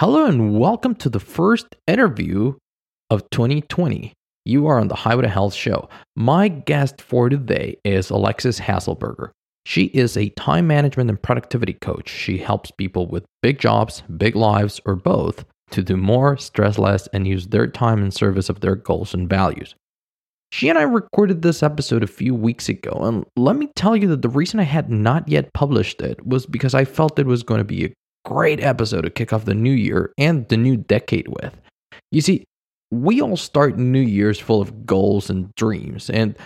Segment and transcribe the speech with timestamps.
[0.00, 2.54] Hello and welcome to the first interview
[3.10, 4.14] of 2020.
[4.46, 5.90] You are on the Highway to Health show.
[6.16, 9.28] My guest for today is Alexis Haselberger.
[9.66, 12.08] She is a time management and productivity coach.
[12.08, 17.06] She helps people with big jobs, big lives, or both to do more, stress less,
[17.08, 19.74] and use their time in service of their goals and values.
[20.50, 24.08] She and I recorded this episode a few weeks ago, and let me tell you
[24.08, 27.42] that the reason I had not yet published it was because I felt it was
[27.42, 27.92] going to be a
[28.24, 31.58] great episode to kick off the new year and the new decade with.
[32.10, 32.44] You see,
[32.90, 36.36] we all start New Year's full of goals and dreams, and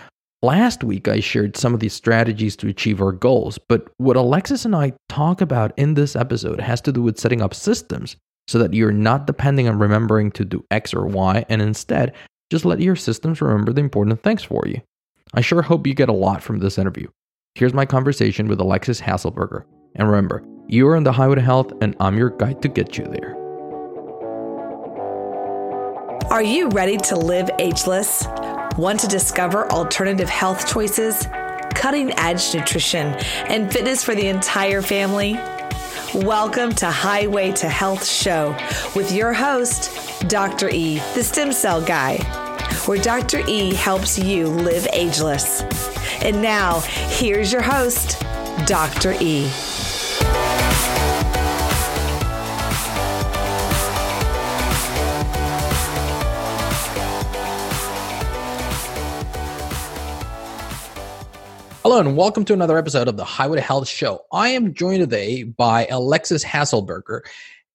[0.43, 3.57] last week I shared some of the strategies to achieve our goals.
[3.67, 7.41] But what Alexis and I talk about in this episode has to do with setting
[7.41, 8.15] up systems
[8.47, 12.13] so that you're not depending on remembering to do X or Y, and instead
[12.51, 14.79] just let your systems remember the important things for you.
[15.33, 17.07] I sure hope you get a lot from this interview.
[17.55, 19.65] Here's my conversation with Alexis Haselberger.
[19.95, 22.97] And remember, you are on the highway to health, and I'm your guide to get
[22.97, 23.35] you there.
[26.31, 28.27] Are you ready to live ageless?
[28.77, 31.27] Want to discover alternative health choices,
[31.75, 33.07] cutting edge nutrition,
[33.47, 35.33] and fitness for the entire family?
[36.15, 38.57] Welcome to Highway to Health Show
[38.95, 40.69] with your host, Dr.
[40.69, 42.17] E, the stem cell guy,
[42.85, 43.43] where Dr.
[43.47, 45.61] E helps you live ageless.
[46.23, 48.19] And now, here's your host,
[48.65, 49.13] Dr.
[49.21, 49.47] E.
[61.85, 64.21] Hello and welcome to another episode of the Highway to Health show.
[64.33, 67.19] I am joined today by Alexis Haselberger,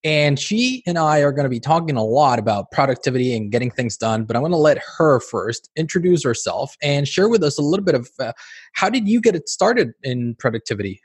[0.02, 3.70] and she and I are going to be talking a lot about productivity and getting
[3.70, 4.24] things done.
[4.24, 7.84] But I'm going to let her first introduce herself and share with us a little
[7.84, 8.32] bit of uh,
[8.72, 11.00] how did you get it started in productivity?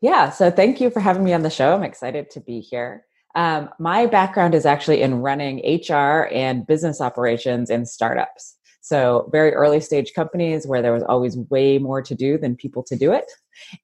[0.00, 1.74] Yeah, so thank you for having me on the show.
[1.74, 3.04] I'm excited to be here.
[3.34, 8.56] Um, my background is actually in running HR and business operations in startups.
[8.84, 12.82] So, very early stage companies where there was always way more to do than people
[12.82, 13.32] to do it.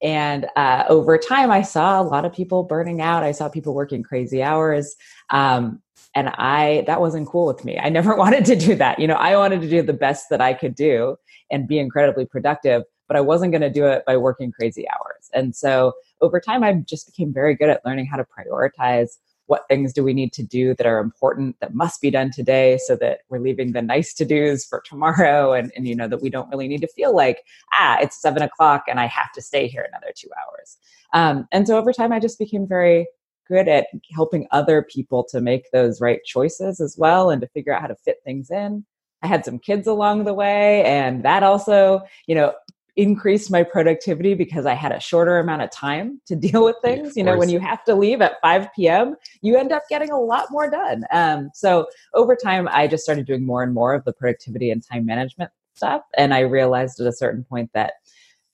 [0.02, 3.22] And uh, over time, I saw a lot of people burning out.
[3.22, 4.94] I saw people working crazy hours.
[5.30, 5.80] Um,
[6.14, 7.78] and I, that wasn't cool with me.
[7.78, 8.98] I never wanted to do that.
[8.98, 11.16] You know, I wanted to do the best that I could do
[11.50, 15.30] and be incredibly productive, but I wasn't going to do it by working crazy hours.
[15.32, 19.16] And so over time, I just became very good at learning how to prioritize
[19.50, 22.78] what things do we need to do that are important that must be done today
[22.86, 26.22] so that we're leaving the nice to do's for tomorrow and, and you know that
[26.22, 27.42] we don't really need to feel like
[27.74, 30.76] ah it's seven o'clock and i have to stay here another two hours.
[31.12, 33.08] Um, and so over time i just became very
[33.48, 37.74] good at helping other people to make those right choices as well and to figure
[37.74, 38.86] out how to fit things in.
[39.22, 42.54] I had some kids along the way, and that also, you know,
[43.00, 47.16] increased my productivity because I had a shorter amount of time to deal with things.
[47.16, 50.10] Yeah, you know, when you have to leave at 5 p.m., you end up getting
[50.10, 51.04] a lot more done.
[51.10, 54.84] Um, so over time, I just started doing more and more of the productivity and
[54.86, 56.02] time management stuff.
[56.16, 57.94] And I realized at a certain point that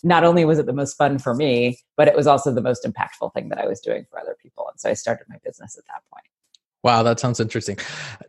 [0.05, 2.85] not only was it the most fun for me, but it was also the most
[2.85, 4.69] impactful thing that I was doing for other people.
[4.71, 6.25] And so I started my business at that point.
[6.85, 7.79] Wow, that sounds interesting.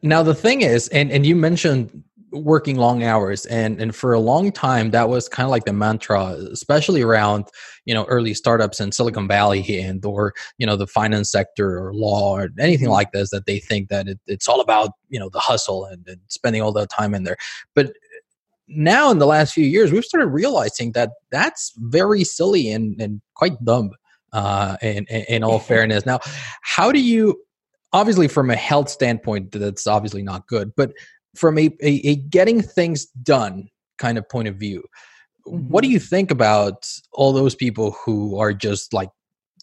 [0.01, 4.19] Now the thing is, and and you mentioned working long hours and and for a
[4.19, 7.45] long time that was kind of like the mantra especially around
[7.85, 11.93] you know early startups in silicon valley and or you know the finance sector or
[11.93, 15.29] law or anything like this that they think that it, it's all about you know
[15.29, 17.37] the hustle and, and spending all the time in there.
[17.73, 17.93] But
[18.67, 23.21] now in the last few years we've started realizing that that's very silly and, and
[23.35, 23.91] quite dumb
[24.33, 26.05] uh, in, in all fairness.
[26.05, 26.19] Now
[26.61, 27.41] how do you
[27.93, 30.91] obviously from a health standpoint that's obviously not good but
[31.37, 34.83] from a, a, a getting things done kind of point of view
[35.47, 35.57] mm-hmm.
[35.69, 35.93] what do mm-hmm.
[35.93, 39.09] you think about all those people who are just like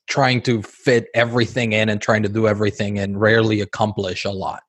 [0.07, 4.63] trying to fit everything in and trying to do everything and rarely accomplish a lot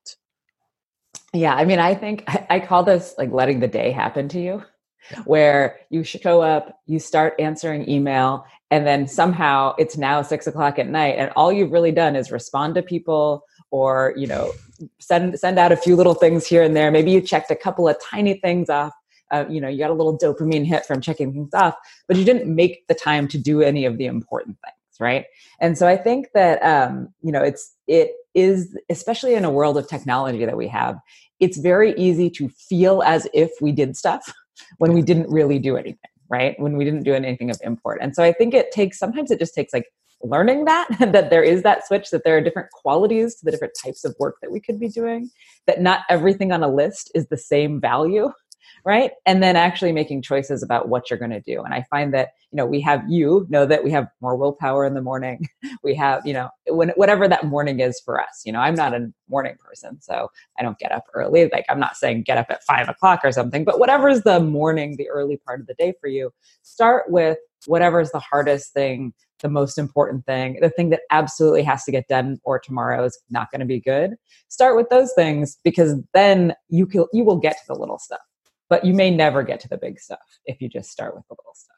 [1.32, 4.40] yeah i mean i think i, I call this like letting the day happen to
[4.40, 4.62] you
[5.10, 5.20] yeah.
[5.20, 10.78] where you show up you start answering email and then somehow it's now six o'clock
[10.78, 14.52] at night and all you've really done is respond to people or you know
[14.98, 16.90] send send out a few little things here and there.
[16.90, 18.92] Maybe you checked a couple of tiny things off.
[19.32, 21.74] Uh, you know you got a little dopamine hit from checking things off
[22.06, 25.24] but you didn't make the time to do any of the important things right?
[25.60, 29.76] And so i think that um, you know it's it is especially in a world
[29.78, 31.00] of technology that we have
[31.40, 34.32] it's very easy to feel as if we did stuff
[34.78, 35.98] when we didn't really do anything
[36.28, 36.58] right?
[36.58, 37.98] When we didn't do anything of import.
[38.00, 39.86] And so i think it takes sometimes it just takes like
[40.22, 43.74] learning that that there is that switch that there are different qualities to the different
[43.82, 45.30] types of work that we could be doing
[45.66, 48.30] that not everything on a list is the same value
[48.84, 49.10] right?
[49.26, 51.62] And then actually making choices about what you're going to do.
[51.62, 54.84] And I find that, you know, we have you know that we have more willpower
[54.84, 55.48] in the morning.
[55.82, 58.42] we have, you know, when, whatever that morning is for us.
[58.44, 61.48] You know, I'm not a morning person, so I don't get up early.
[61.52, 64.40] Like I'm not saying get up at five o'clock or something, but whatever is the
[64.40, 68.72] morning, the early part of the day for you, start with whatever is the hardest
[68.72, 73.04] thing the most important thing, the thing that absolutely has to get done or tomorrow
[73.04, 74.14] is not going to be good.
[74.48, 78.20] Start with those things because then you can, you will get to the little stuff.
[78.68, 81.34] But you may never get to the big stuff if you just start with the
[81.34, 81.76] little stuff.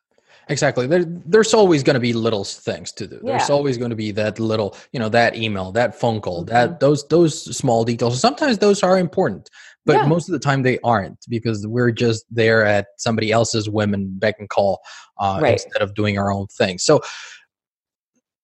[0.50, 0.86] Exactly.
[0.86, 3.20] There, there's always going to be little things to do.
[3.22, 3.54] There's Yeah.
[3.54, 6.48] always going to be that little, you know, that email, that phone call, Mhm.
[6.48, 8.18] that those those small details.
[8.18, 9.50] Sometimes those are important,
[9.84, 10.06] but Yeah.
[10.06, 14.18] most of the time they aren't because we're just there at somebody else's whim and
[14.18, 14.80] beck and call
[15.20, 15.54] uh, Right.
[15.54, 16.78] instead of doing our own thing.
[16.78, 17.00] So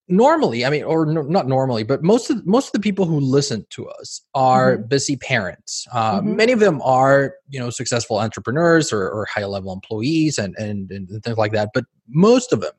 [0.09, 3.19] normally, I mean, or no, not normally, but most of most of the people who
[3.21, 5.87] listen to us are busy parents.
[5.93, 6.37] Uh, Mhm.
[6.37, 10.91] Many of them are, you know, successful entrepreneurs or, or high level employees and, and
[10.91, 11.71] and things like that.
[11.73, 12.75] But most of them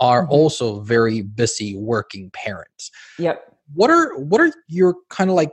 [0.00, 0.30] are Mhm.
[0.30, 2.90] also very busy working parents.
[3.18, 3.56] Yep.
[3.74, 5.52] What are what are your kind of like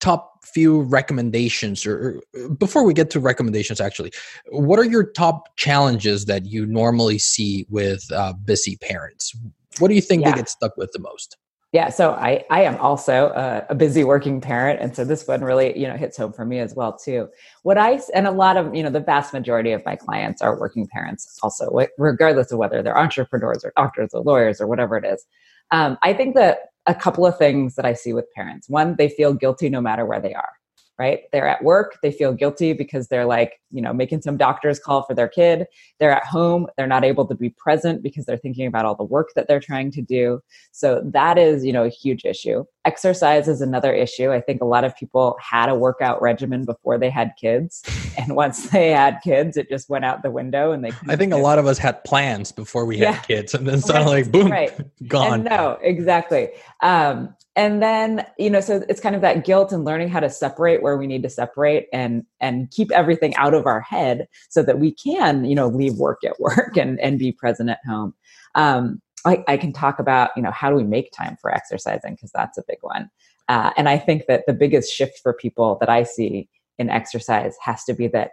[0.00, 4.12] top few recommendations or, or before we get to recommendations actually
[4.50, 9.34] what are your top challenges that you normally see with uh, busy parents
[9.80, 10.30] what do you think Yeah.
[10.30, 11.36] they get stuck with the most
[11.72, 15.42] Yeah, so I, I am also a, a busy working parent, and so this one
[15.42, 17.28] really you know hits home for me as well too.
[17.62, 20.58] What I and a lot of you know the vast majority of my clients are
[20.58, 25.04] working parents, also regardless of whether they're entrepreneurs or doctors or lawyers or whatever it
[25.04, 25.26] is.
[25.70, 29.10] Um, I think that a couple of things that I see with parents: one, they
[29.10, 30.52] feel guilty no matter where they are.
[30.98, 31.22] Right?
[31.32, 35.02] They're at work, they feel guilty because they're like, you know, making some doctor's call
[35.02, 35.66] for their kid.
[36.00, 39.04] They're at home, they're not able to be present because they're thinking about all the
[39.04, 40.40] work that they're trying to do.
[40.72, 42.64] So that is, you know, a huge issue.
[42.84, 44.32] Exercise is another issue.
[44.32, 47.82] I think a lot of people had a workout regimen before they had kids,
[48.18, 50.72] and once they had kids, it just went out the window.
[50.72, 50.90] And they.
[51.08, 54.24] i think a lot of us had plans before we had kids and then suddenly
[54.24, 54.72] boom Right.
[55.06, 56.50] gone And no, exactly.
[56.80, 60.30] Um, and then you know, so it's kind of that guilt and learning how to
[60.30, 64.62] separate where we need to separate and and keep everything out of our head so
[64.62, 68.14] that we can, you know, leave work at work and and be present at home.
[68.54, 72.14] Um, I, I can talk about you know how do we make time for exercising
[72.14, 73.10] because that's a big one.
[73.48, 77.56] Uh, and I think that the biggest shift for people that I see in exercise
[77.60, 78.30] has to be that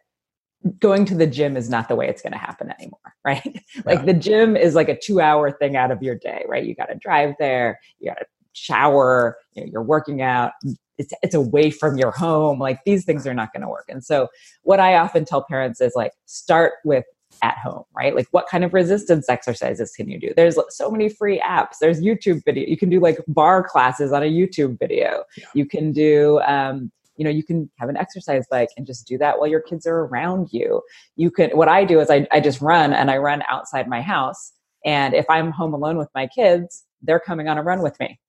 [0.79, 3.59] going to the gym is not the way it's going to happen anymore, right?
[3.85, 6.63] like the gym is like a two hour thing out of your day, right?
[6.63, 8.25] You got to drive there, you got to
[8.55, 10.53] shower, you know, you're working out.
[10.97, 12.59] It's, it's away from your home.
[12.59, 13.85] Like these things are not going to work.
[13.89, 14.29] And so,
[14.63, 17.05] what I often tell parents is like, start with
[17.41, 18.15] at home, right?
[18.15, 20.33] Like, what kind of resistance exercises can you do?
[20.35, 21.75] There's so many free apps.
[21.81, 22.67] There's YouTube video.
[22.67, 25.23] You can do like barre classes on a YouTube video.
[25.37, 25.45] Yeah.
[25.53, 29.17] You can do, um, you know, you can have an exercise bike and just do
[29.17, 30.81] that while your kids are around you.
[31.15, 34.01] You can, what I do is I, I just run and I run outside my
[34.01, 34.53] house.
[34.85, 38.19] And if I'm home alone with my kids, they're coming on a run with me.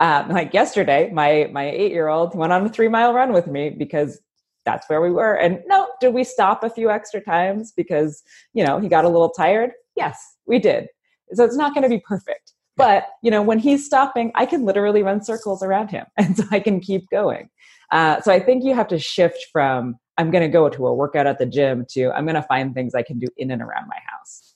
[0.00, 3.46] Um, like yesterday, my my eight year old went on a three mile run with
[3.46, 4.20] me because
[4.64, 5.34] that's where we were.
[5.34, 8.22] And no, did we stop a few extra times because
[8.52, 9.72] you know he got a little tired?
[9.96, 10.88] Yes, we did.
[11.32, 14.64] So it's not going to be perfect, but you know when he's stopping, I can
[14.64, 17.48] literally run circles around him, and so I can keep going.
[17.90, 20.94] Uh, so I think you have to shift from I'm going to go to a
[20.94, 23.62] workout at the gym to I'm going to find things I can do in and
[23.62, 24.47] around my house.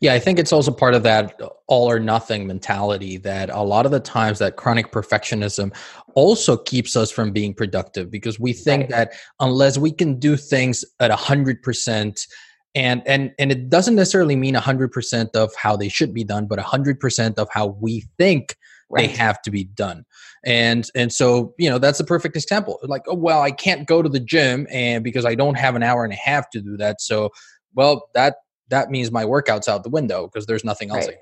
[0.00, 3.86] Yeah, I think it's also part of that all or nothing mentality that a lot
[3.86, 5.74] of the times that chronic perfectionism
[6.14, 8.90] also keeps us from being productive because we think Right.
[8.90, 12.26] that unless we can do things at a hundred percent
[12.74, 16.24] and and and it doesn't necessarily mean a hundred percent of how they should be
[16.24, 18.56] done, but a hundred percent of how we think
[18.94, 20.04] they have to be done.
[20.44, 22.78] And and so you know that's a perfect example.
[22.82, 25.82] Like oh well i can't go to the gym and because i don't have an
[25.82, 27.00] hour and a half to do that.
[27.00, 27.30] So
[27.74, 28.36] well that
[28.72, 31.16] that means my workout's out the window because there's nothing else Right.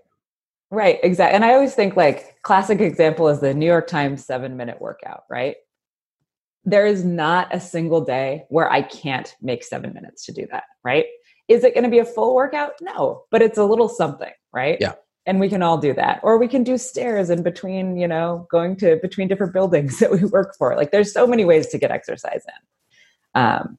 [0.72, 1.34] Right, exactly.
[1.34, 5.56] And I always think like classic example is the New York Times 7-minute workout, right?
[6.64, 10.64] There is not a single day where I can't make 7 minutes to do that,
[10.84, 11.06] right?
[11.48, 12.74] Is it going to be a full workout?
[12.80, 14.78] No, but it's a little something, right?
[14.80, 14.92] Yeah.
[15.26, 16.20] And we can all do that.
[16.22, 20.12] Or we can do stairs in between, you know, going to between different buildings that
[20.12, 20.76] we work for.
[20.76, 23.40] Like there's so many ways to get exercise in.
[23.40, 23.78] Um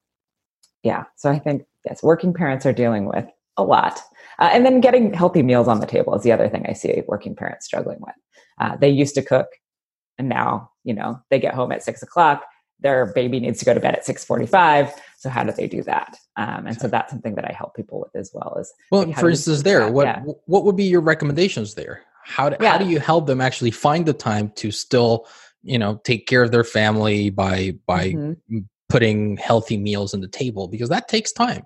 [0.83, 3.27] yeah, so I think yes, working parents are dealing with
[3.58, 4.00] a lot.
[4.39, 7.03] Uh, and then getting healthy meals on the table is the other thing I see
[7.08, 8.15] working parents struggling with.
[8.60, 9.48] Uh, they used to cook,
[10.17, 12.43] and now you know they get home at six o'clock.
[12.79, 14.91] Their baby needs to go to bed at six forty-five.
[15.17, 16.17] So how do they do that?
[16.36, 18.58] Um, and so that's something that I help people with as well.
[18.60, 19.93] Is well like, for instance there that?
[19.93, 20.24] what Yeah.
[20.46, 24.05] what would be your recommendations there how do, how do you help them actually find
[24.05, 25.27] the time to still
[25.63, 28.65] you know take care of their family by by Mhm.
[28.89, 31.63] putting healthy meals on the table because that takes time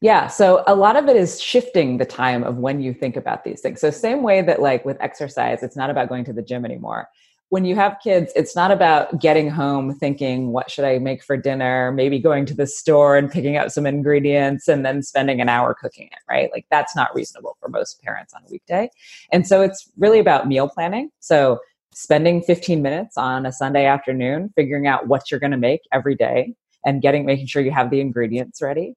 [0.00, 0.28] yeah.
[0.28, 3.60] So a lot of it is shifting the time of when you think about these
[3.60, 3.80] things.
[3.80, 7.08] So, same way that, like with exercise, it's not about going to the gym anymore.
[7.50, 11.36] When you have kids, it's not about getting home thinking, what should I make for
[11.36, 11.90] dinner?
[11.90, 15.74] Maybe going to the store and picking up some ingredients and then spending an hour
[15.74, 16.50] cooking it, right?
[16.52, 18.90] Like that's not reasonable for most parents on a weekday.
[19.32, 21.10] And so it's really about meal planning.
[21.20, 21.58] So,
[21.94, 26.14] spending 15 minutes on a Sunday afternoon figuring out what you're going to make every
[26.14, 26.54] day
[26.88, 28.88] and getting making sure you have the ingredients ready.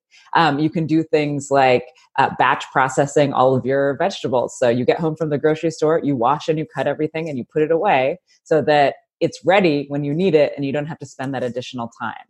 [0.41, 1.86] Um, you can do things like
[2.19, 4.50] uh, batch processing all of your vegetables.
[4.60, 7.38] So you get home from the grocery store, you wash and you cut everything and
[7.38, 8.01] you put it away
[8.43, 8.95] so that
[9.25, 12.27] it's ready when you need it and you don't have to spend that additional time.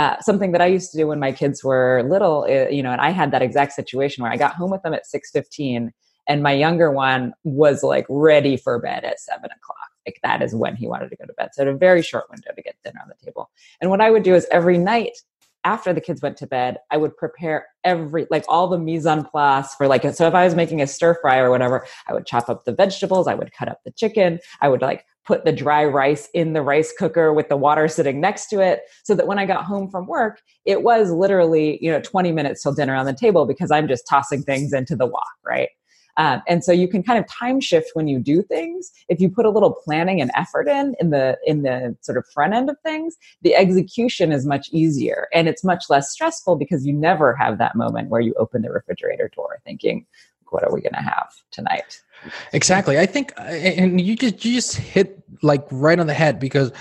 [0.00, 2.92] Uh, something that I used to do when my kids were little, uh, you know,
[2.92, 5.92] and I had that exact situation where I got home with them at six fifteen,
[6.28, 10.54] and my younger one was like ready for bed at seven o'clock like that is
[10.54, 11.50] when he wanted to go to bed.
[11.52, 13.50] So, a very short window to get dinner on the table.
[13.80, 15.12] And what I would do is every night
[15.64, 19.24] after the kids went to bed, I would prepare every, like all the mise en
[19.24, 22.26] place for like, so if I was making a stir fry or whatever, I would
[22.26, 25.52] chop up the vegetables, I would cut up the chicken, I would like put the
[25.52, 29.28] dry rice in the rice cooker with the water sitting next to it so that
[29.28, 32.96] when I got home from work, it was literally, you know, 20 minutes till dinner
[32.96, 35.68] on the table because I'm just tossing things into the wok, right?
[36.16, 38.92] Um, and so you can kind of time shift when you do things.
[39.08, 42.26] If you put a little planning and effort in in the in the sort of
[42.26, 46.86] front end of things, the execution is much easier and it's much less stressful because
[46.86, 50.06] you never have that moment where you open the refrigerator door thinking,
[50.50, 52.02] "What are we going to have tonight?"
[52.52, 52.98] Exactly.
[52.98, 56.72] I think, and you just you just hit like right on the head because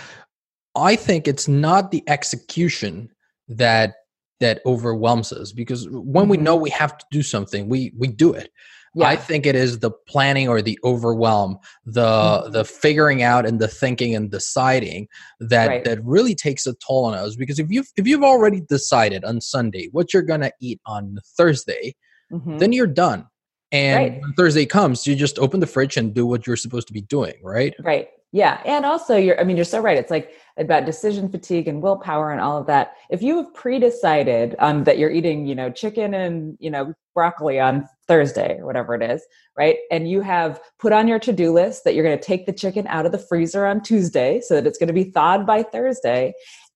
[0.75, 3.09] I think it's not the execution
[3.47, 3.95] that
[4.41, 6.43] that overwhelms us because when we mm-hmm.
[6.43, 8.51] know we have to do something, we we do it
[8.93, 9.07] yeah.
[9.07, 12.51] I think it is the planning or the overwhelm, the mm-hmm.
[12.51, 15.07] the figuring out and the thinking and deciding
[15.39, 15.83] that right.
[15.85, 17.35] that really takes a toll on us.
[17.35, 21.95] Because if you've if you've already decided on Sunday what you're gonna eat on Thursday,
[22.31, 22.57] mm-hmm.
[22.57, 23.25] then you're done.
[23.71, 24.21] And right.
[24.21, 27.01] when Thursday comes, you just open the fridge and do what you're supposed to be
[27.01, 27.73] doing, right?
[27.79, 28.09] Right.
[28.33, 28.61] Yeah.
[28.65, 29.97] And also you're I mean, you're so right.
[29.97, 32.95] It's like about decision fatigue and willpower and all of that.
[33.09, 37.59] If you have pre-decided um, that you're eating, you know, chicken and, you know, broccoli
[37.59, 39.25] on Thursday or whatever it is,
[39.57, 39.77] right?
[39.89, 42.87] And you have put on your to-do list that you're going to take the chicken
[42.87, 46.33] out of the freezer on Tuesday so that it's going to be thawed by Thursday.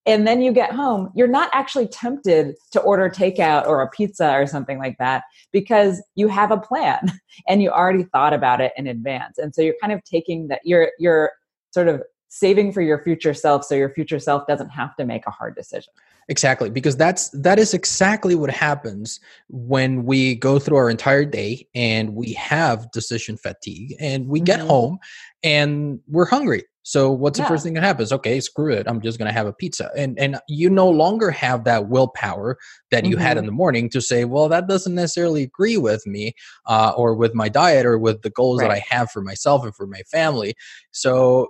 [0.07, 4.33] And then you get home, you're not actually tempted to order takeout or a pizza
[4.33, 7.11] or something like that because you have a plan
[7.47, 9.37] and you already thought about it in advance.
[9.37, 11.31] And so you're kind of taking that you're you're
[11.71, 12.03] sort of
[12.35, 15.55] saving for your future self so your future self doesn't have to make a hard
[15.55, 15.93] decision
[16.27, 21.65] exactly because that's that is exactly what happens when we go through our entire day
[21.75, 24.67] and we have decision fatigue and we get mm-hmm.
[24.67, 24.99] home
[25.43, 27.45] and we're hungry so what's yeah.
[27.45, 29.89] the first thing that happens okay screw it i'm just going to have a pizza
[29.97, 32.57] and and you no longer have that willpower
[32.91, 33.23] that you mm-hmm.
[33.23, 33.47] had in mm-hmm.
[33.47, 36.33] the morning to say well that doesn't necessarily agree with me
[36.67, 38.67] uh, or with my diet or with the goals right.
[38.67, 40.53] that i have for myself and for my family
[40.91, 41.49] so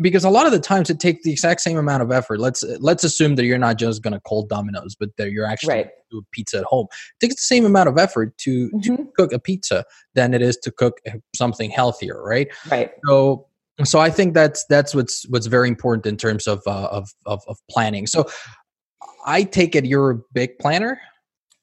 [0.00, 2.40] because a lot of the times it takes the exact same amount of effort.
[2.40, 5.74] Let's let's assume that you're not just going to call Domino's, but that you're actually
[5.74, 5.90] right.
[6.10, 6.86] do a pizza at home.
[7.20, 8.96] It takes the same amount of effort to mm-hmm.
[8.96, 11.00] to cook a pizza than it is to cook
[11.34, 12.48] something healthier, right?
[12.70, 12.90] Right.
[13.06, 13.47] So
[13.84, 17.42] so I think that's that's what's what's very important in terms of uh, of, of
[17.46, 18.06] of planning.
[18.06, 18.28] So
[19.26, 21.00] I take it you're a big planner.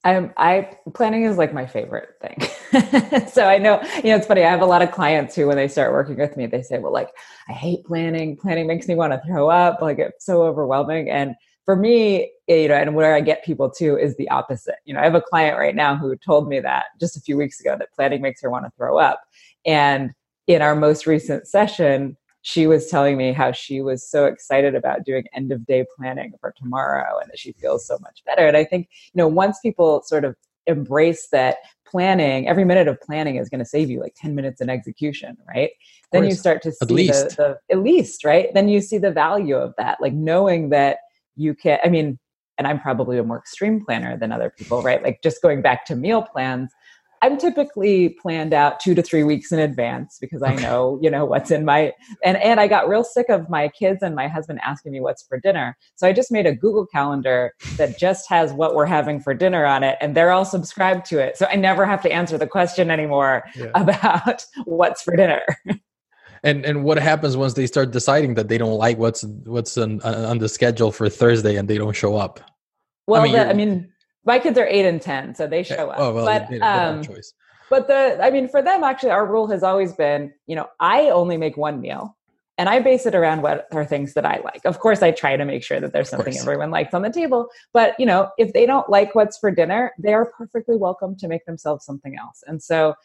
[0.06, 3.28] I'm, I planning is like my favorite thing.
[3.28, 4.44] so I know, you know, it's funny.
[4.44, 6.78] I have a lot of clients who, when they start working with me, they say,
[6.78, 7.10] well, like,
[7.50, 8.38] I hate planning.
[8.38, 9.82] Planning makes me want to throw up.
[9.82, 11.10] Like it's so overwhelming.
[11.10, 11.34] And
[11.66, 14.76] for me, eh, you know, and where I get people to is the opposite.
[14.86, 17.36] You know, I have a client right now who told me that just a few
[17.36, 19.22] weeks ago that planning makes her want to throw up.
[19.66, 20.12] And
[20.48, 25.04] in our most recent session, she was telling me how she was so excited about
[25.04, 28.46] doing end of day planning for tomorrow and that she feels so much better.
[28.46, 30.36] And I think, you know, once people sort of
[30.68, 34.62] embrace that planning, every minute of planning is going to save you like 10 minutes
[34.62, 35.72] in execution, right?
[36.12, 38.54] Then you start to see the, the, at least, right?
[38.54, 41.00] Then you see the value of that, like knowing that
[41.36, 42.20] you can, I mean,
[42.58, 45.04] and I'm probably a more extreme planner than other people, right?
[45.04, 46.72] Like just going back to meal plans,
[47.26, 51.26] I'm typically planned out two to three weeks in advance because I know, you know,
[51.26, 51.92] what's in my
[52.24, 55.24] and and I got real sick of my kids and my husband asking me what's
[55.24, 55.76] for dinner.
[55.96, 59.66] So I just made a Google calendar that just has what we're having for dinner
[59.66, 61.36] on it, and they're all subscribed to it.
[61.36, 63.72] So I never have to answer the question anymore yeah.
[63.74, 65.42] about what's for dinner.
[66.44, 70.00] and and what happens once they start deciding that they don't like what's what's on,
[70.04, 72.40] uh, on the schedule for Thursday and they don't show up?
[73.08, 73.92] Well, I mean, the, I mean
[74.26, 76.00] my kids are eight and ten, so they show up.
[76.00, 77.34] Oh, well, but, um, choice.
[77.70, 81.10] but the I mean, for them, actually, our rule has always been, you know, I
[81.10, 82.18] only make one meal,
[82.58, 84.62] and I base it around what are things that I like.
[84.66, 87.50] Of course, I try to make sure that there's something everyone likes on the table.
[87.74, 91.28] But you know, if they don't like what's for dinner, they are perfectly welcome to
[91.28, 92.44] make themselves something else.
[92.48, 92.96] And so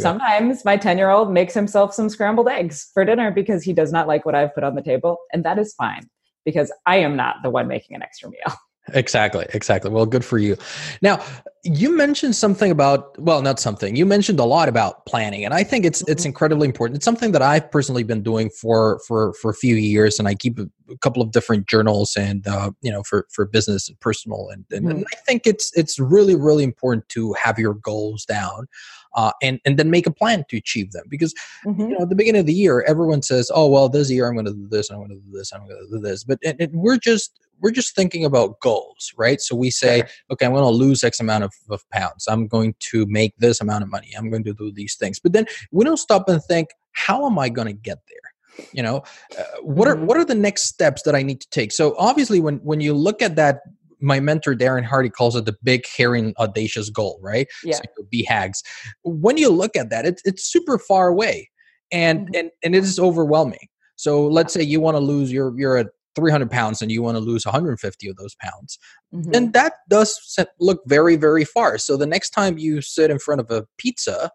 [0.00, 0.70] sometimes go.
[0.70, 4.08] my 10 year old makes himself some scrambled eggs for dinner because he does not
[4.08, 5.18] like what I've put on the table.
[5.32, 6.08] And that is fine
[6.44, 8.52] because I am not the one making an extra meal.
[8.94, 9.90] Exactly, exactly.
[9.90, 10.56] Well, good for you.
[11.02, 11.22] Now,
[11.64, 13.96] you mentioned something about well, not something.
[13.96, 16.28] You mentioned a lot about planning, and I think it's it's mm-hmm.
[16.28, 16.96] incredibly important.
[16.96, 20.34] It's something that I've personally been doing for for for a few years, and I
[20.34, 23.98] keep a, a couple of different journals, and uh, you know, for for business and
[24.00, 24.96] personal, and and, mm-hmm.
[24.98, 28.66] and I think it's it's really really important to have your goals down.
[29.14, 31.80] Uh, and and then make a plan to achieve them because mm-hmm.
[31.80, 34.34] you know at the beginning of the year everyone says oh well this year i'm
[34.34, 36.38] going to do this i'm going to do this i'm going to do this but
[36.44, 39.40] and, and we're just we're just thinking about goals, right?
[39.40, 42.26] So we say, okay, I'm going to lose X amount of, of pounds.
[42.28, 44.12] I'm going to make this amount of money.
[44.16, 45.18] I'm going to do these things.
[45.18, 48.68] But then we don't stop and think, how am I going to get there?
[48.72, 49.02] You know,
[49.38, 50.06] uh, what are mm-hmm.
[50.06, 51.70] what are the next steps that I need to take?
[51.70, 53.60] So obviously, when when you look at that
[54.00, 57.46] my mentor Darren Hardy calls it the big, hairy, audacious goal, right?
[57.64, 57.76] Yeah.
[57.76, 58.62] So BHAGs.
[59.02, 61.50] When you look at that, it's it's super far away,
[61.92, 62.34] and mm-hmm.
[62.34, 63.68] and and it is overwhelming.
[63.96, 67.16] So let's say you want to lose your you're a 300 pounds and you want
[67.16, 68.78] to lose 150 of those pounds,
[69.14, 69.30] mm-hmm.
[69.30, 70.18] then that does
[70.60, 71.78] look very, very far.
[71.78, 74.30] So the next time you sit in front of a pizza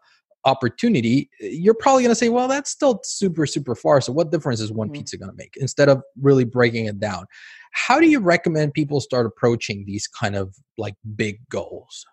[0.46, 4.02] opportunity, you're probably going to say, well, that's still super, super far.
[4.02, 4.96] So what difference is one mm-hmm.
[4.96, 7.26] pizza going to make instead of really breaking it down?
[7.72, 12.06] How do you recommend people start approaching these kind of like big goals?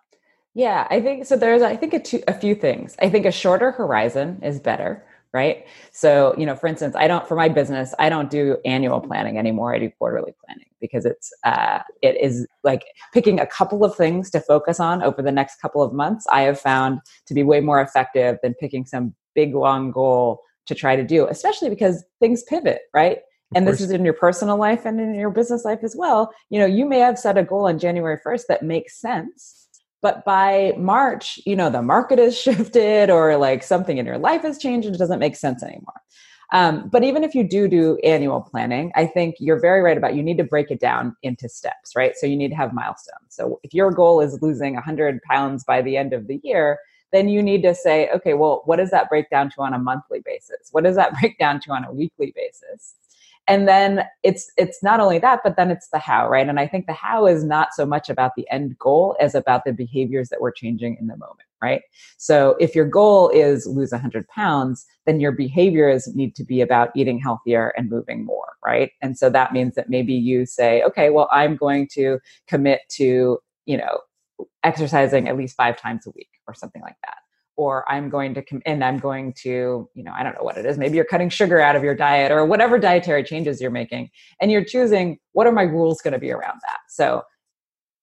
[0.54, 1.36] Yeah, I think so.
[1.36, 2.96] There's, I think, a, two, a few things.
[3.00, 5.66] I think a shorter horizon is better right?
[5.92, 9.38] So you know for instance i don't for my business i don't do annual planning
[9.38, 9.74] anymore.
[9.74, 14.30] I do quarterly planning because it's uh, it is like picking a couple of things
[14.30, 17.60] to focus on over the next couple of months i have found to be way
[17.60, 22.42] more effective than picking some big long goal to try to do especially because things
[22.44, 23.18] pivot right?
[23.52, 26.32] And this is in your personal life and in your business life as well.
[26.50, 29.59] You know you may have set a goal on january 1st that makes sense
[30.02, 34.42] but by march you know the market has shifted or like something in your life
[34.42, 36.00] has changed and it doesn't make sense anymore.
[36.52, 40.16] Um, but even if you do do annual planning i think you're very right about
[40.16, 42.12] you need to break it down into steps right?
[42.16, 43.28] So you need to have milestones.
[43.28, 46.78] So if your goal is losing 100 pounds by the end of the year
[47.12, 49.78] then you need to say okay well what does that break down to on a
[49.78, 50.68] monthly basis?
[50.72, 52.94] What does that break down to on a weekly basis
[53.50, 56.48] and then it's it's not only that but then it's the how right?
[56.48, 59.64] And i think the how is not so much about the end goal as about
[59.64, 61.82] the behaviors that we're changing in the moment right?
[62.16, 66.90] So if your goal is lose 100 pounds then your behaviors need to be about
[66.94, 68.92] eating healthier and moving more right?
[69.02, 73.38] And so that means that maybe you say okay well i'm going to commit to
[73.66, 74.00] you know
[74.64, 77.18] exercising at least five times a week or something like that
[77.60, 80.56] or I'm going to come and I'm going to, you know, I don't know what
[80.56, 80.78] it is.
[80.78, 84.08] Maybe you're cutting sugar out of your diet or whatever dietary changes you're making.
[84.40, 86.78] And you're choosing what are my rules going to be around that.
[86.88, 87.22] So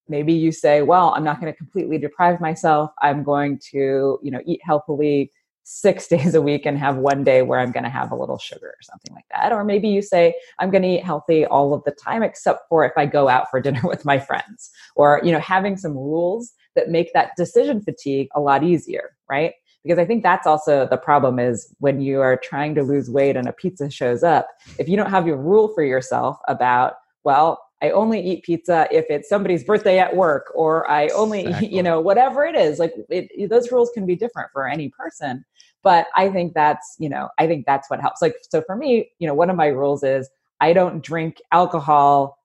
[0.08, 2.92] maybe you say, well, I'm not going to completely deprive myself.
[3.02, 5.32] I'm going to, you know, eat healthily
[5.64, 8.38] six days a week and have one day where I'm going to have a little
[8.38, 9.52] sugar or something like that.
[9.52, 12.86] Or maybe you say, I'm going to eat healthy all of the time, except for
[12.86, 14.70] if I go out for dinner with my friends.
[14.96, 19.54] Or, you know, having some rules that make that decision fatigue a lot easier, right?
[19.84, 23.36] Because I think that's also the problem is when you are trying to lose weight
[23.36, 24.48] and a pizza shows up,
[24.80, 29.06] if you don't have your rule for yourself about, well, I only eat pizza if
[29.10, 31.76] it's somebody's birthday at work, or I only, exactly.
[31.76, 32.80] you know, whatever it is.
[32.80, 35.46] Like it, those rules can be different for any person.
[35.84, 38.22] But I think that's, you know, I think that's what helps.
[38.22, 42.38] Like, so for me, you know, one of my rules is I don't drink alcohol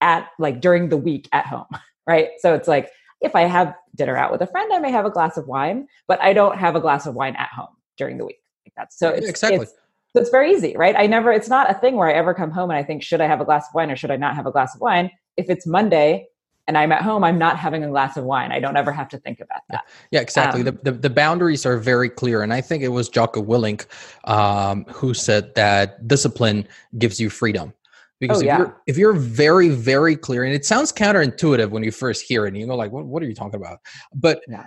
[0.00, 1.66] at like during the week at home,
[2.06, 2.30] right?
[2.38, 2.90] So it's like
[3.24, 5.88] if I have dinner out with a friend, I may have a glass of wine,
[6.06, 8.40] but I don't have a glass of wine at home during the week.
[8.66, 9.62] Like that's so it's, exactly.
[9.62, 9.72] It's,
[10.14, 10.94] so it's very easy, right?
[10.96, 13.20] I never, it's not a thing where I ever come home and I think, should
[13.20, 15.10] I have a glass of wine or should I not have a glass of wine?
[15.36, 16.28] If it's Monday
[16.68, 18.52] and I'm at home, I'm not having a glass of wine.
[18.52, 19.84] I don't ever have to think about that.
[20.10, 20.60] Yeah, exactly.
[20.60, 22.42] Um, the, the, the, boundaries are very clear.
[22.42, 23.86] And I think it was Jocko Willink
[24.24, 27.74] um, who said that discipline gives you freedom
[28.24, 28.58] because oh, if, yeah.
[28.58, 32.48] you're, if you're very very clear and it sounds counterintuitive when you first hear it
[32.48, 33.78] and you go like what, what are you talking about
[34.14, 34.66] but yeah.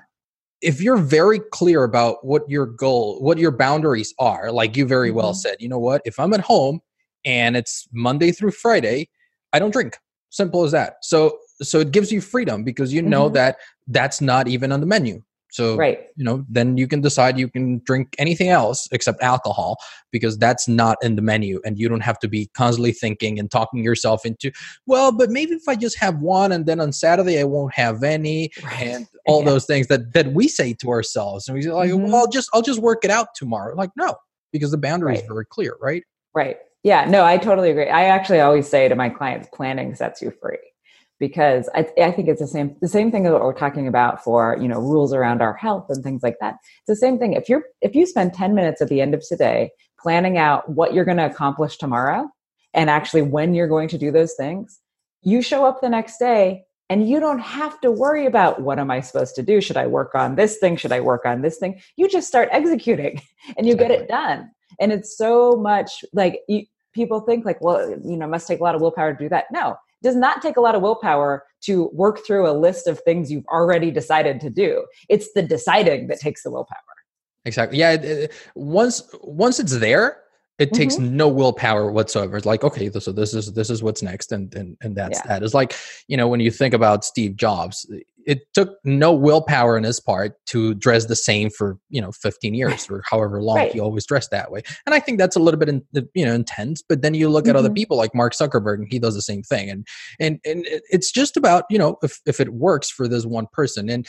[0.62, 5.10] if you're very clear about what your goal what your boundaries are like you very
[5.10, 5.18] mm-hmm.
[5.18, 6.80] well said you know what if i'm at home
[7.26, 9.10] and it's monday through friday
[9.54, 9.98] i don't drink
[10.30, 13.36] simple as that so so it gives you freedom because you know mm-hmm.
[13.36, 16.08] that that's not even on the menu so, right.
[16.16, 19.78] you know, then you can decide you can drink anything else except alcohol
[20.12, 21.62] because that's not in the menu.
[21.66, 24.52] And you don't have to be constantly thinking and talking yourself into,
[24.86, 28.04] well, but maybe if I just have one and then on Saturday I won't have
[28.04, 28.82] any right.
[28.82, 29.52] and all yeah.
[29.52, 31.48] those things that, that we say to ourselves.
[31.48, 32.04] And we say like, mm-hmm.
[32.04, 33.76] well, I'll just, I'll just work it out tomorrow.
[33.76, 34.16] Like, no,
[34.52, 35.22] because the boundary right.
[35.22, 36.04] is very clear, right?
[36.36, 36.58] Right.
[36.84, 37.90] Yeah, no, I totally agree.
[37.90, 40.60] I actually always say to my clients, planning sets you free
[41.20, 44.58] because I, I, think it's the same the same thing that we're talking about for
[44.62, 46.56] you know rules around our health and things like that.
[46.80, 47.34] It's the same thing.
[47.34, 50.94] If you're if you spend 10 minutes at the end of today planning out what
[50.94, 52.30] you're going to accomplish tomorrow
[52.74, 54.80] and actually when you're going to do those things,
[55.24, 58.90] you show up the next day and you don't have to worry about what am
[58.90, 59.60] I supposed to do?
[59.60, 60.78] Should I work on this thing?
[60.78, 61.82] Should I work on this thing?
[61.98, 63.22] You just start executing
[63.58, 63.98] and you exactly.
[63.98, 64.52] get it done.
[64.80, 68.64] And it's so much like you, people think like, well, you know, must take a
[68.64, 69.46] lot of willpower to do that.
[69.52, 73.32] No, does not take a lot of willpower to work through a list of things
[73.32, 74.86] you've already decided to do.
[75.10, 76.78] It's the deciding that takes the willpower.
[77.46, 77.80] Exactly.
[77.80, 77.94] Yeah.
[77.94, 80.22] It, it, once once it's there,
[80.60, 81.16] it takes mm-hmm.
[81.16, 82.36] no willpower whatsoever.
[82.36, 85.28] It's like, okay, so this is this is what's next, and and and that's yeah.
[85.28, 85.44] that.
[85.44, 85.76] It's like
[86.08, 87.90] you know when you think about Steve Jobs,
[88.28, 92.54] it took no willpower on his part to dress the same for you know 15
[92.54, 93.72] years or however long right.
[93.72, 94.62] he always dressed that way.
[94.86, 95.82] And I think that's a little bit in,
[96.14, 96.84] you know intense.
[96.88, 97.52] But then you look mm-hmm.
[97.52, 97.76] at other mm-hmm.
[97.76, 99.70] people like Mark Zuckerberg, and he does the same thing.
[99.70, 99.88] And
[100.20, 103.90] and and it's just about you know if if it works for this one person.
[103.90, 104.06] And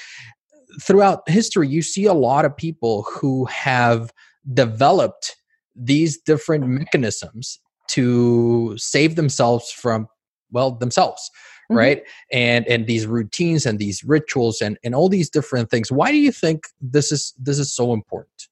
[0.82, 4.12] throughout history, you see a lot of people who have
[4.52, 5.36] developed
[5.76, 10.08] these different mechanisms to save themselves from
[10.50, 11.30] well themselves
[11.70, 11.76] mm-hmm.
[11.76, 12.02] right
[12.32, 16.18] and and these routines and these rituals and and all these different things why do
[16.18, 18.48] you think this is this is so important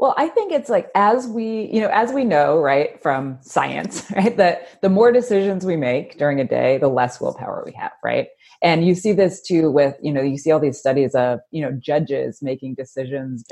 [0.00, 4.10] well, I think it's like as we, you know, as we know, right, from science,
[4.16, 7.92] right, that the more decisions we make during a day, the less willpower we have,
[8.02, 8.28] right?
[8.62, 11.60] And you see this too with, you know, you see all these studies of, you
[11.60, 13.44] know, judges making decisions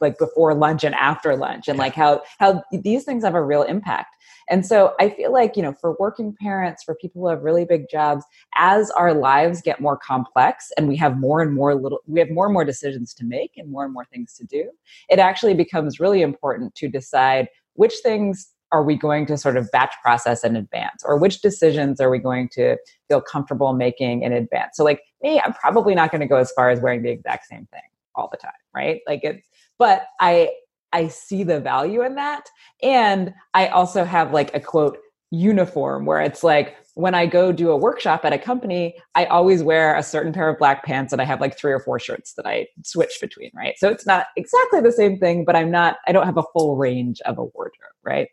[0.00, 3.62] like before lunch and after lunch and like how how these things have a real
[3.62, 4.14] impact.
[4.48, 7.64] And so I feel like, you know, for working parents, for people who have really
[7.64, 8.24] big jobs,
[8.56, 12.30] as our lives get more complex and we have more and more little, we have
[12.30, 14.70] more and more decisions to make and more and more things to do,
[15.08, 19.70] it actually becomes really important to decide which things are we going to sort of
[19.70, 22.76] batch process in advance or which decisions are we going to
[23.08, 24.76] feel comfortable making in advance.
[24.76, 27.46] So like me i'm probably not going to go as far as wearing the exact
[27.46, 27.82] same thing
[28.14, 29.00] all the time right?
[29.06, 30.50] Like it's but i
[30.92, 32.48] I see the value in that.
[32.82, 34.98] And I also have like a quote
[35.30, 39.62] uniform where it's like when I go do a workshop at a company, I always
[39.62, 42.32] wear a certain pair of black pants and I have like three or four shirts
[42.34, 43.74] that I switch between, right?
[43.76, 46.76] So it's not exactly the same thing, but I'm not, I don't have a full
[46.76, 48.28] range of a wardrobe, right?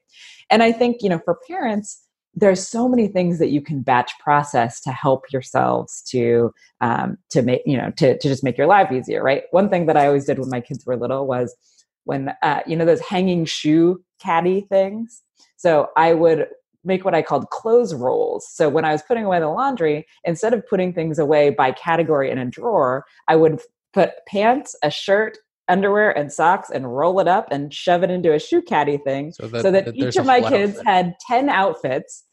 [0.49, 2.03] And I think, you know, for parents,
[2.35, 7.41] there's so many things that you can batch process to help yourselves to um, to
[7.41, 10.07] make you know to, to just make your life easier right one thing that i
[10.07, 11.55] always did when my kids were little was
[12.05, 15.21] when uh, you know those hanging shoe caddy things
[15.57, 16.47] so i would
[16.83, 20.53] make what i called clothes rolls so when i was putting away the laundry instead
[20.53, 23.61] of putting things away by category in a drawer i would
[23.93, 25.37] put pants a shirt
[25.69, 29.31] underwear and socks and roll it up and shove it into a shoe caddy thing
[29.31, 30.85] so that, so that, that each of my kids outfit.
[30.85, 32.23] had 10 outfits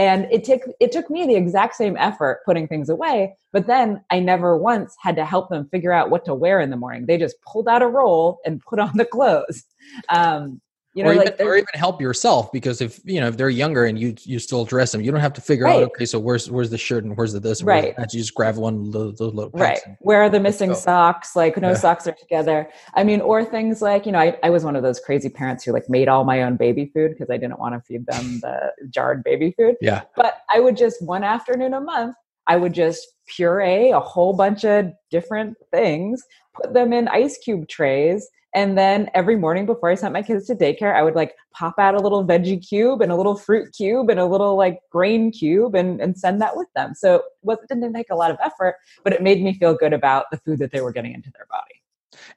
[0.00, 4.02] and it took it took me the exact same effort putting things away but then
[4.10, 7.06] i never once had to help them figure out what to wear in the morning.
[7.06, 9.64] They just pulled out a roll and put on the clothes.
[10.08, 10.60] Um,
[10.94, 13.48] you know, or, like even, or even help yourself because if you know if they're
[13.48, 15.76] younger and you you still dress them, you don't have to figure right.
[15.76, 17.94] out okay, so where's where's the shirt and where's the this, right?
[17.98, 19.78] You just grab one those little right.
[20.00, 21.36] Where are the missing socks?
[21.36, 21.74] Like no yeah.
[21.74, 22.68] socks are together.
[22.94, 25.64] I mean, or things like you know, I, I was one of those crazy parents
[25.64, 28.40] who like made all my own baby food because I didn't want to feed them
[28.42, 29.76] the jarred baby food.
[29.80, 32.16] Yeah, but I would just one afternoon a month
[32.50, 36.20] I would just puree a whole bunch of different things,
[36.54, 40.46] put them in ice cube trays, and then every morning before I sent my kids
[40.46, 43.72] to daycare, I would like pop out a little veggie cube and a little fruit
[43.74, 46.94] cube and a little like grain cube and, and send that with them.
[46.94, 49.92] So it wasn't, didn't take a lot of effort, but it made me feel good
[49.92, 51.74] about the food that they were getting into their body.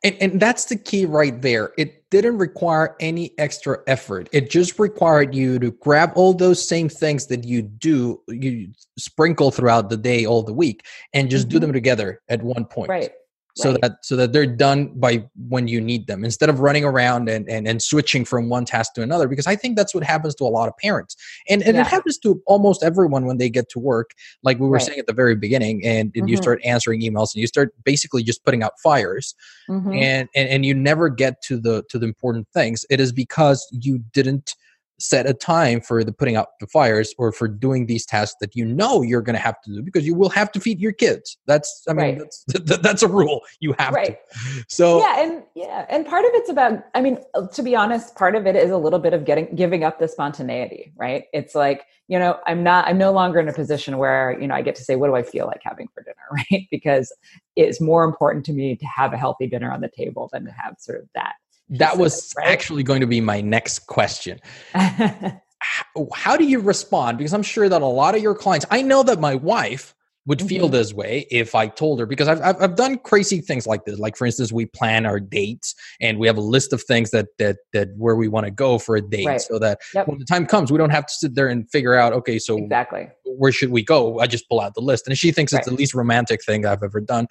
[0.03, 1.73] And, and that's the key right there.
[1.79, 4.29] It didn't require any extra effort.
[4.31, 9.49] It just required you to grab all those same things that you do, you sprinkle
[9.49, 11.53] throughout the day, all the week, and just mm-hmm.
[11.53, 12.89] do them together at one point.
[12.89, 13.11] Right
[13.55, 13.81] so right.
[13.81, 17.47] that so that they're done by when you need them instead of running around and,
[17.47, 20.43] and and switching from one task to another because i think that's what happens to
[20.43, 21.15] a lot of parents
[21.49, 21.81] and and yeah.
[21.81, 24.11] it happens to almost everyone when they get to work
[24.41, 24.81] like we were right.
[24.81, 26.27] saying at the very beginning and, and mm-hmm.
[26.27, 29.35] you start answering emails and you start basically just putting out fires
[29.69, 29.93] mm-hmm.
[29.93, 33.67] and, and and you never get to the to the important things it is because
[33.71, 34.55] you didn't
[35.03, 38.55] set a time for the putting out the fires or for doing these tasks that
[38.55, 40.93] you know you're going to have to do because you will have to feed your
[40.93, 41.37] kids.
[41.45, 42.19] That's i mean right.
[42.47, 43.41] that's that's a rule.
[43.59, 44.17] You have right.
[44.31, 47.17] to so yeah and yeah and part of it's about i mean
[47.51, 50.07] to be honest part of it is a little bit of getting giving up the
[50.07, 51.25] spontaneity right?
[51.33, 54.55] It's like you know i'm not i'm no longer in a position where you know
[54.55, 56.15] i get to say what do i feel like having for dinner?
[56.51, 56.67] Right?
[56.71, 57.13] Because
[57.55, 60.51] it's more important to me to have a healthy dinner on the table than to
[60.51, 61.33] have sort of that
[61.69, 62.47] that was right?
[62.47, 64.39] actually going to be my next question.
[64.73, 67.17] how, do you respond?
[67.17, 69.95] Because I'm sure that a lot of your clients, I know that my wife
[70.25, 70.71] would feel Mm-hmm.
[70.71, 73.99] this way if I told her because I've, I've I've done crazy things like this.
[73.99, 77.27] Like for instance, we plan our dates and we have a list of things that
[77.39, 79.41] that that where we want to go for a date, Right.
[79.41, 80.07] so that Yep.
[80.07, 82.13] when the time comes, we don't have to sit there and figure out.
[82.13, 83.09] Okay, so Exactly.
[83.25, 84.19] where should we go?
[84.19, 86.83] I just pull out the list, and she thinks it's the least romantic thing I've
[86.83, 87.27] ever done,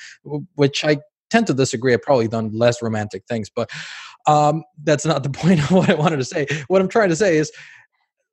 [0.56, 0.98] which I
[1.30, 1.94] tend to disagree.
[1.94, 3.70] I've probably done less romantic things, but
[4.26, 6.46] um, that's not the point of what I wanted to say.
[6.68, 7.52] What I'm trying to say is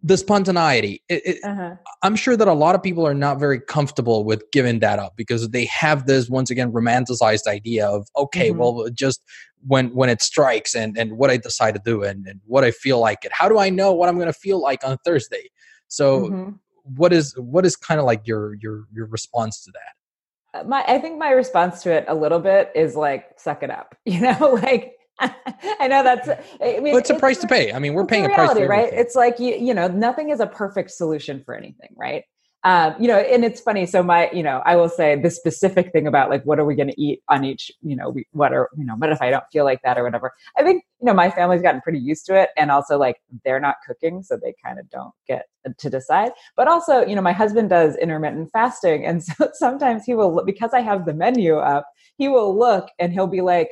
[0.03, 1.03] the spontaneity.
[1.09, 1.75] It, it, Uh-huh.
[2.03, 5.17] I'm sure that a lot of people are not very comfortable with giving that up
[5.17, 8.57] because they have this once again romanticized idea of okay, Mhm.
[8.57, 9.21] well, just
[9.67, 12.71] when when it strikes and and what I decide to do and, and what I
[12.71, 13.33] feel like it.
[13.33, 15.49] How do I know what I'm going to feel like on Thursday?
[15.87, 16.59] So Mhm.
[16.83, 20.59] what is what is kind of like your your your response to that?
[20.59, 23.69] Uh, my i think my response to it a little bit is like suck it
[23.69, 24.95] up you know like
[25.79, 27.73] i know that's i mean Well, it's a price to pay.
[27.73, 28.91] I mean, we're paying a a price right?
[28.91, 32.23] it's like you you know nothing is a perfect solution for anything right?
[32.65, 35.93] Um, you know and it's funny so my you know i will say the specific
[35.93, 38.51] thing about like what are we going to eat on each you know we, what
[38.51, 40.33] are you know what if i don't feel like that or whatever?
[40.57, 43.61] I think you know my family's gotten pretty used to it and also like they're
[43.61, 45.45] not cooking so they kind of don't get
[45.77, 46.31] to decide.
[46.57, 50.73] But also you know my husband does intermittent fasting and so sometimes he will because
[50.73, 51.85] i have the menu up
[52.17, 53.69] he will look and he'll be like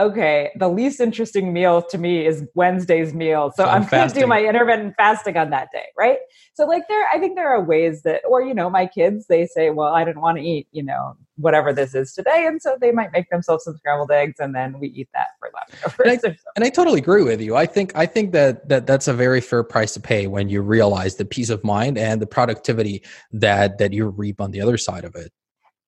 [0.00, 3.52] okay, the least interesting meal to me is Wednesday's meal.
[3.54, 6.18] So So I'm I'm going to do my intermittent fasting on that day, right?
[6.54, 9.46] So like there, I think there are ways that, or you know, my kids they
[9.46, 12.76] say, well, I didn't want to eat, you know, whatever this is today, and so
[12.80, 15.98] they might make themselves some scrambled eggs, and then we eat that for leftovers.
[15.98, 16.36] or something.
[16.56, 17.56] and I totally agree with you.
[17.56, 20.62] I think I think that that that's a very fair price to pay when you
[20.62, 24.78] realize the peace of mind and the productivity that that you reap on the other
[24.78, 25.32] side of it.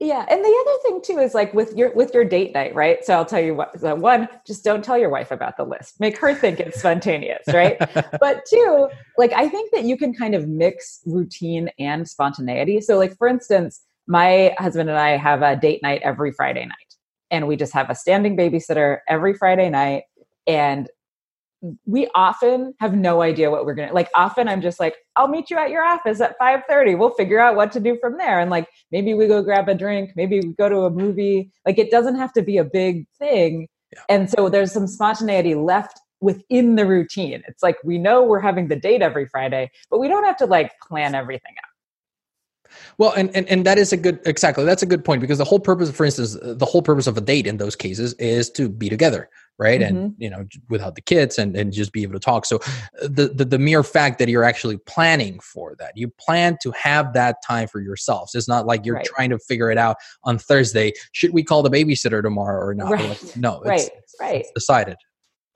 [0.03, 3.05] Yeah, and the other thing too is like with your with your date night, right?
[3.05, 3.79] So I'll tell you what.
[3.79, 6.01] So one, just don't tell your wife about the list.
[6.01, 7.79] Make her think it's spontaneous, right?
[8.21, 12.81] but two, like I think that you can kind of mix routine and spontaneity.
[12.81, 16.97] So, like for instance, my husband and I have a date night every Friday night,
[17.31, 20.03] and we just have a standing babysitter every Friday night,
[20.49, 20.89] and
[21.87, 25.49] we often have no idea what we're gonna like often i'm just like i'll meet
[25.49, 28.41] you at your office at 5.30 we'll figure out what to do from there.
[28.41, 31.51] And like maybe we go grab a drink maybe we go to a movie.
[31.67, 33.69] Like it doesn't have to be a big thing.
[34.09, 37.43] And so there's some spontaneity left within the routine.
[37.47, 40.47] It's like we know we're having the date every friday but we don't have to
[40.47, 41.69] like plan everything out.
[42.97, 44.65] Well, and, and and that is a good exactly.
[44.65, 47.21] That's a good point because the whole purpose, for instance, the whole purpose of a
[47.21, 49.81] date in those cases is to be together, right?
[49.83, 52.45] And you know, without the kids and and just be able to talk.
[52.47, 56.59] So uh, the, the the mere fact that you're actually planning for that, you plan
[56.63, 58.35] to have that time for yourselves.
[58.35, 59.05] It's not like you're Right.
[59.05, 60.93] trying to figure it out on Thursday.
[61.13, 62.91] Should we call the babysitter tomorrow or not?
[62.93, 63.09] Right.
[63.09, 64.97] Like, no, it's, right right it's decided.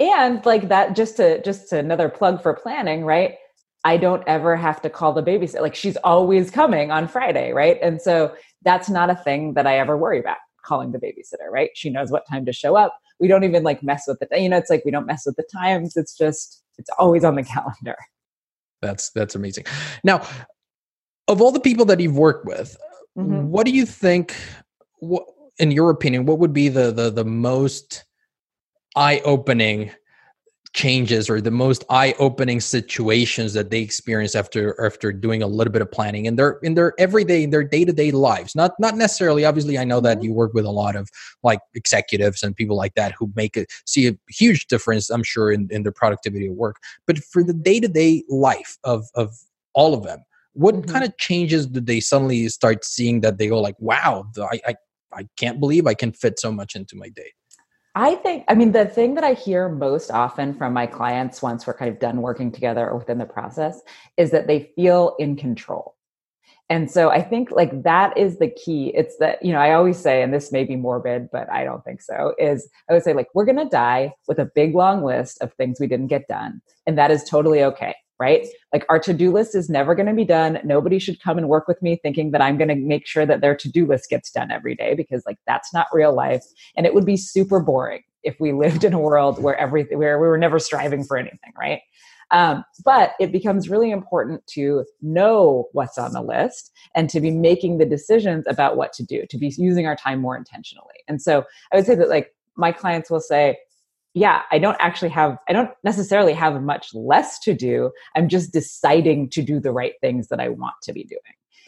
[0.00, 3.36] and like that just to just to another plug for planning right
[3.84, 7.78] i don't ever have to call the babysitter like she's always coming on friday right
[7.82, 11.70] and so that's not a thing that i ever worry about calling the babysitter right
[11.74, 14.48] she knows what time to show up we don't even like mess with the you
[14.48, 17.42] know it's like we don't mess with the times it's just it's always on the
[17.42, 17.96] calendar
[18.82, 19.64] That's that's amazing.
[20.04, 20.26] Now,
[21.28, 22.76] of all the people that you've worked with,
[23.16, 23.46] Mhm.
[23.46, 24.34] what do you think
[24.98, 25.24] what
[25.58, 28.04] in your opinion what would be the the, the most
[28.94, 29.90] eye-opening
[30.76, 35.80] changes or the most eye-opening situations that they experience after after doing a little bit
[35.80, 39.78] of planning in their in their everyday in their day-to-day lives not not necessarily obviously
[39.78, 40.24] i know that Mhm.
[40.24, 41.08] you work with a lot of
[41.42, 45.50] like executives and people like that who make it see a huge difference i'm sure
[45.50, 49.34] in, in their productivity at work but for the day-to-day life of of
[49.72, 50.20] all of them
[50.52, 50.88] what Mhm.
[50.92, 54.60] kind of changes do they suddenly start seeing that they go like wow the- I,
[54.70, 54.74] I
[55.20, 57.30] i can't believe i can fit so much into my day
[57.98, 61.66] I think, I mean, the thing that I hear most often from my clients once
[61.66, 63.80] we're kind of done working together or within the process
[64.18, 65.94] is that they feel in control.
[66.68, 68.92] And so I think like that is the key.
[68.94, 71.82] It's that, you know, I always say, and this may be morbid, but I don't
[71.84, 75.02] think so, is I would say like, we're going to die with a big long
[75.02, 76.60] list of things we didn't get done.
[76.86, 77.94] And that is totally okay.
[78.18, 78.46] Right.
[78.72, 80.58] Like our to do list is never going to be done.
[80.64, 83.42] Nobody should come and work with me thinking that I'm going to make sure that
[83.42, 86.42] their to do list gets done every day because like that's not real life.
[86.76, 90.18] And it would be super boring if we lived in a world where everything, where
[90.18, 91.52] we were never striving for anything.
[91.58, 91.80] Right.
[92.30, 97.30] Um, but it becomes really important to know what's on the list and to be
[97.30, 101.04] making the decisions about what to do, to be using our time more intentionally.
[101.06, 103.58] And so I would say that like my clients will say,
[104.16, 107.90] yeah, I don't actually have, I don't necessarily have much less to do.
[108.16, 111.20] I'm just deciding to do the right things that I want to be doing.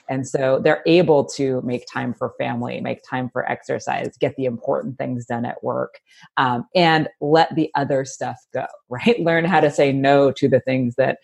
[0.09, 4.47] And so they're able to make time for family, make time for exercise, get the
[4.47, 6.01] important things done at work,
[6.39, 9.21] um, and let the other stuff go, right?
[9.21, 11.19] Learn how to say no to the things that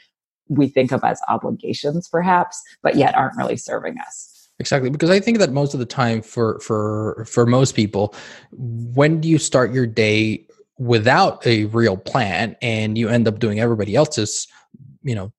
[0.49, 5.19] we think of as obligations perhaps but yet aren't really serving us exactly because i
[5.19, 8.15] think that most of the time for for for most people
[8.61, 10.47] when do you start your day
[10.79, 14.49] without a real plan and you end up doing everybody else's
[15.03, 15.33] you know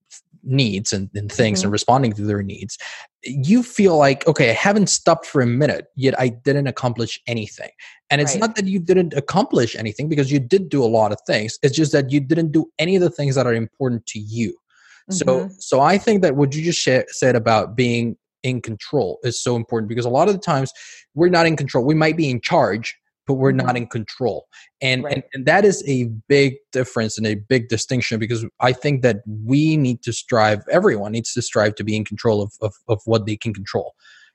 [0.44, 1.66] needs and, and things mm-hmm.
[1.66, 2.78] and responding to their needs
[3.24, 7.70] you feel like okay i haven't stopped for a minute yet i didn't accomplish anything
[8.12, 8.42] and it's right.
[8.42, 11.76] not that you didn't accomplish anything because you did do a lot of things it's
[11.76, 15.14] just that you didn't do any of the things that are important to you mm-hmm.
[15.14, 19.42] so so i think that what you just sh- said about being in control is
[19.42, 20.72] so important because a lot of the times
[21.16, 23.78] we're not in control we might be in charge but we're not mm-hmm.
[23.78, 24.48] in control.
[24.82, 25.16] And, right.
[25.16, 29.22] and, and that is a big difference and a big distinction because I think that
[29.26, 33.02] we need to strive, everyone needs to strive to be in control of, of, of
[33.06, 33.94] what they can control.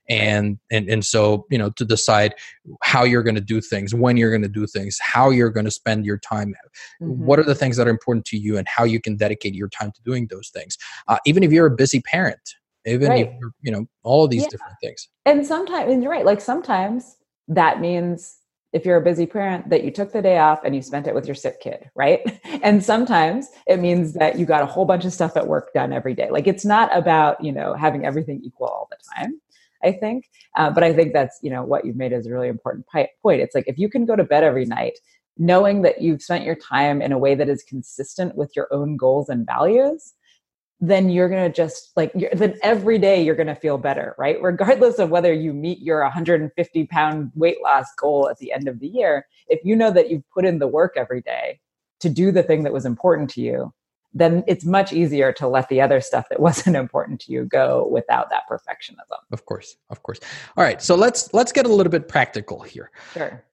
[0.08, 2.34] And, and and so you know to decide
[2.82, 5.66] how you're going to do things when you're going to do things how you're going
[5.66, 6.52] to spend your time
[7.00, 7.24] mm-hmm.
[7.24, 9.68] what are the things that are important to you and how you can dedicate your
[9.68, 10.76] time to doing those things
[11.06, 12.40] uh, even if you're a busy parent
[12.86, 13.28] even right.
[13.28, 14.48] if you're, you know all of these yeah.
[14.48, 18.39] different things and sometimes and you're right like sometimes that means
[18.72, 21.14] if you're a busy parent that you took the day off and you spent it
[21.14, 22.20] with your sick kid right?
[22.62, 25.92] And sometimes it means that you got a whole bunch of stuff at work done
[25.92, 26.28] every day.
[26.30, 29.40] Like it's not about you know having everything equal all the time
[29.82, 30.28] i think.
[30.56, 33.40] Uh, but i think that's you know what you've made is a really important point.
[33.40, 34.98] It's like if you can go to bed every night
[35.38, 38.96] knowing that you've spent your time in a way that is consistent with your own
[38.96, 40.12] goals and values
[40.80, 44.40] then you're going to just like then every day you're going to feel better right?
[44.42, 48.80] Regardless of whether you meet your 150 pound weight loss goal at the end of
[48.80, 51.60] the year if you know that you've put in the work every day
[52.00, 53.72] to do the thing that was important to you
[54.12, 57.86] then it's much easier to let the other stuff that wasn't important to you go
[57.92, 59.18] without that perfectionism.
[59.32, 60.20] Of course of course.
[60.56, 62.90] All right so let's let's get a little bit practical here.
[63.12, 63.44] Sure.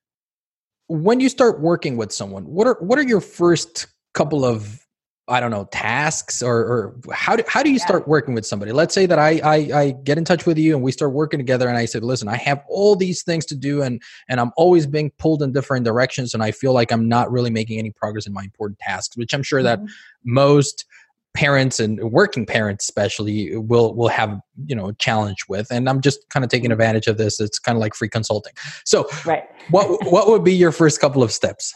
[0.88, 4.87] When you start working with someone what are what are your first couple of
[5.30, 8.72] I don't know tasks or, or how do, how do you start working with somebody?
[8.72, 11.38] Let's say that I, I I get in touch with you and we start working
[11.38, 14.52] together and I said, listen, I have all these things to do and and I'm
[14.56, 17.92] always being pulled in different directions and I feel like I'm not really making any
[17.92, 19.84] progress in my important tasks, which I'm sure mm-hmm.
[19.84, 19.92] that
[20.24, 20.86] most
[21.38, 26.02] parents and working parents especially will will have you know a challenge with and i'm
[26.02, 26.82] just kind of taking mm-hmm.
[26.82, 28.54] advantage of this it's kind of like free consulting
[28.86, 31.76] so right what what would be your first couple of steps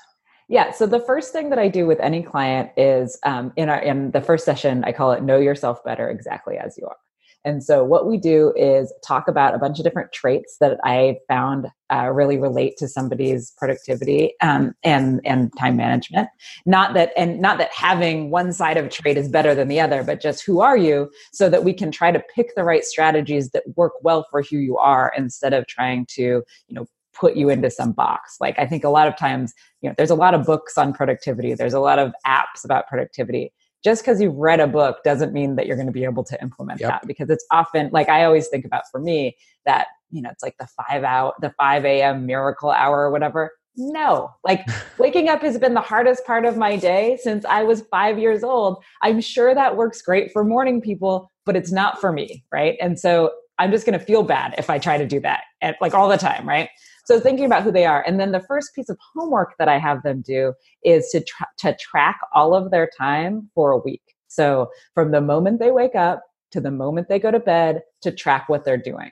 [0.52, 0.72] yeah.
[0.72, 4.12] So the first thing that I do with any client is um, in our in
[4.12, 6.98] the first session, I call it "Know Yourself Better Exactly as You Are."
[7.46, 11.18] And so what we do is talk about a bunch of different traits that I
[11.28, 16.28] found uh, really relate to somebody's productivity um, and and time management.
[16.66, 19.80] Not that and not that having one side of a trait is better than the
[19.80, 22.84] other, but just who are you, so that we can try to pick the right
[22.84, 26.86] strategies that work well for who you are, instead of trying to you know
[27.22, 28.38] put you into some box.
[28.42, 30.92] Like I think a lot of times, you know, there's a lot of books on
[30.92, 33.54] productivity, there's a lot of apps about productivity.
[33.84, 36.40] Just because you've read a book doesn't mean that you're going to be able to
[36.42, 36.90] implement yep.
[36.90, 40.44] that because it's often like I always think about for me that, you know, it's
[40.44, 42.26] like the five hour, the 5 a.m.
[42.26, 43.52] miracle hour or whatever.
[43.76, 44.68] No, like
[45.00, 48.44] waking up has been the hardest part of my day since I was five years
[48.44, 48.84] old.
[49.02, 52.44] I'm sure that works great for morning people, but it's not for me.
[52.52, 52.78] Right.
[52.82, 55.78] And so I'm just going to feel bad if I try to do that at,
[55.82, 56.48] like all the time.
[56.48, 56.70] Right.
[57.06, 58.04] So thinking about who they are.
[58.06, 61.48] And then the first piece of homework that I have them do is to, tra-
[61.60, 64.02] to track all of their time for a week.
[64.28, 68.12] So from the moment they wake up to the moment they go to bed to
[68.12, 69.12] track what they're doing.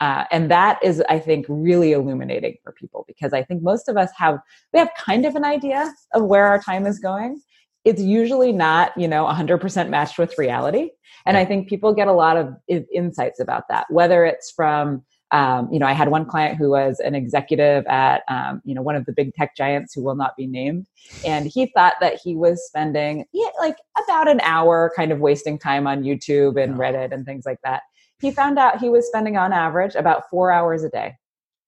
[0.00, 3.96] Uh, and that is, I think, really illuminating for people because I think most of
[3.96, 4.40] us have,
[4.72, 7.40] we have kind of an idea of where our time is going.
[7.84, 10.90] It's usually not, you know, 100% matched with reality.
[11.24, 15.68] And I think people get a lot of insights about that, whether it's from um,
[15.72, 18.96] you know, I had one client who was an executive at, um, you know, one
[18.96, 20.86] of the big tech giants who will not be named.
[21.26, 25.58] And he thought that he was spending yeah, like about an hour kind of wasting
[25.58, 27.82] time on YouTube and Reddit and things like that.
[28.20, 31.16] He found out he was spending on average about four hours a day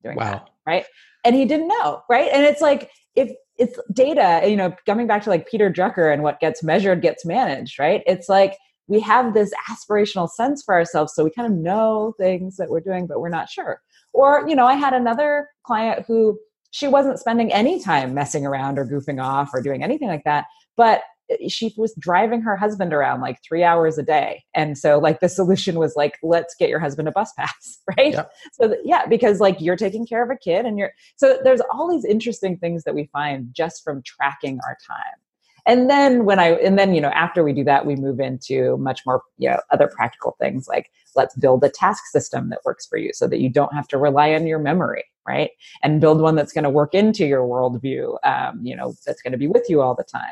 [0.02, 0.32] doing wow.
[0.32, 0.48] that.
[0.66, 0.84] Right.
[1.24, 2.02] And he didn't know.
[2.08, 2.30] Right.
[2.32, 6.22] And it's like, if it's data, you know, coming back to like Peter Drucker and
[6.22, 7.78] what gets measured gets managed.
[7.78, 8.02] Right.
[8.06, 12.56] It's like, we have this aspirational sense for ourselves so we kind of know things
[12.56, 13.80] that we're doing but we're not sure.
[14.12, 16.38] Or you know i had another client who
[16.70, 20.46] she wasn't spending any time messing around or goofing off or doing anything like that
[20.76, 24.44] but eh, she was driving her husband around like three hours a day.
[24.54, 28.14] And so like the solution was like let's get your husband a bus pass right?
[28.52, 31.62] So that, yeah because like you're taking care of a kid and you're so there's
[31.72, 35.18] all these interesting things that we find just from tracking our time
[35.66, 38.76] and then when i and then you know after we do that we move into
[38.78, 42.86] much more you know other practical things like let's build a task system that works
[42.86, 45.50] for you so that you don't have to rely on your memory right?
[45.82, 49.32] And build one that's going to work into your worldview, um, you know, that's going
[49.32, 50.22] to be with you all the time.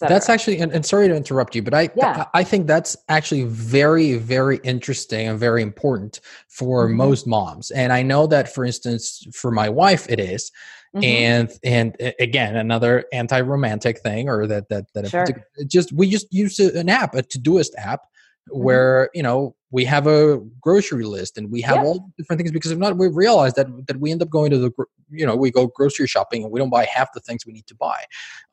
[0.00, 2.24] That's actually, and, and, sorry to interrupt you, but I, yeah.
[2.34, 6.96] I, think that's actually very, very interesting and very important for mm-hmm.
[6.96, 7.70] most moms.
[7.70, 10.50] And I know that, for instance, for my wife, it is.
[10.96, 11.04] Mm-hmm.
[11.04, 15.26] and and again another anti-romantic thing or that that that sure.
[15.66, 18.04] just we just use an app a todoist app
[18.48, 18.62] mm-hmm.
[18.62, 21.84] where you know we have a grocery list and we have yep.
[21.84, 24.56] all different things because if not we realize that that we end up going to
[24.56, 24.70] the
[25.10, 27.66] you know we go grocery shopping and we don't buy half the things we need
[27.66, 28.02] to buy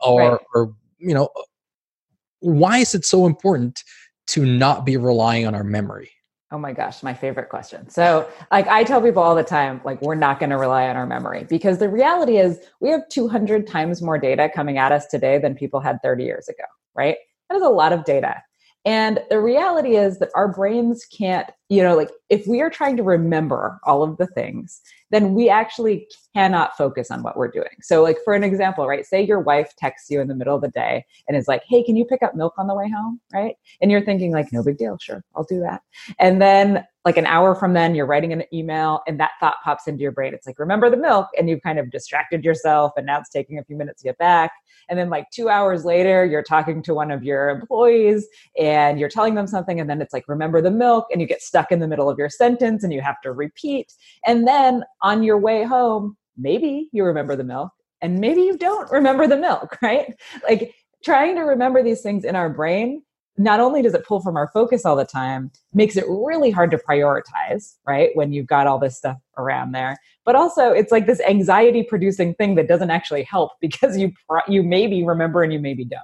[0.02, 0.42] or right.
[0.54, 1.30] or you know
[2.40, 3.86] why is it so important
[4.28, 6.12] to not be relying on our memory
[6.54, 7.90] Oh my gosh, my favorite question.
[7.90, 10.96] So, like I tell people all the time, like we're not going to rely on
[10.96, 15.08] our memory because the reality is we have 200 times more data coming at us
[15.08, 17.18] today than people had 30 years ago, right?
[17.50, 18.44] That is a lot of data.
[18.86, 22.98] And the reality is that our brains can't, you know, like if we are trying
[22.98, 27.78] to remember all of the things, then we actually cannot focus on what we're doing.
[27.82, 29.06] So, like for an example, right?
[29.06, 31.84] Say your wife texts you in the middle of the day and is like, "Hey,
[31.84, 33.56] can you pick up milk on the way home?" Right?
[33.82, 35.82] And you're thinking like, "No big deal, sure, I'll do that."
[36.20, 39.88] And then like an hour from then, you're writing an email, and that thought pops
[39.88, 40.34] into your brain.
[40.34, 43.60] It's like, "Remember the milk," and you've kind of distracted yourself, and now it's taking
[43.60, 44.52] a few minutes to get back.
[44.90, 48.28] And then like two hours later, you're talking to one of your employees
[48.60, 51.42] and you're telling them something, and then it's like, "Remember the milk," and you get
[51.42, 53.94] stuck in the middle of your sentence, and you have to repeat.
[54.26, 58.92] And then on your way home, maybe you remember the milk and maybe you don't
[58.92, 60.14] remember the milk, right?
[60.48, 63.04] Like trying to remember these things in our brain
[63.38, 66.70] not only does it pull from our focus all the time, makes it really hard
[66.72, 68.12] to prioritize, right?
[68.14, 72.36] When you've got all this stuff around there, but also it's like this anxiety producing
[72.36, 74.12] thing that doesn't actually help because you
[74.48, 76.02] you maybe remember and you maybe don't.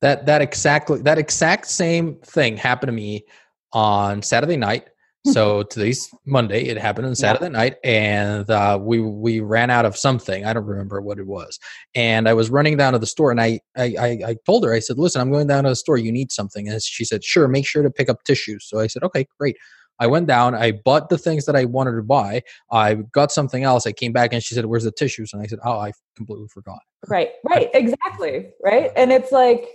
[0.00, 3.24] That that exactly that exact same thing happened to me
[3.72, 4.88] on Saturday night
[5.26, 6.64] so today's Monday.
[6.64, 7.50] It happened on Saturday yeah.
[7.50, 10.44] night, and uh, we we ran out of something.
[10.44, 11.58] I don't remember what it was.
[11.94, 14.72] And I was running down to the store, and I, I I, I told her,
[14.72, 15.96] I said, "Listen, I'm going down to the store.
[15.96, 17.48] You need something." And she said, "Sure.
[17.48, 19.56] Make sure to pick up tissues." So I said, "Okay, great."
[20.00, 22.42] I went down, I bought the things that I wanted to buy.
[22.72, 23.86] I got something else.
[23.86, 25.34] I came back and she said, Where's the tissues?
[25.34, 26.78] And I said, Oh, I completely forgot.
[27.08, 28.48] Right, right, exactly.
[28.64, 28.90] Right.
[28.96, 29.68] And it's like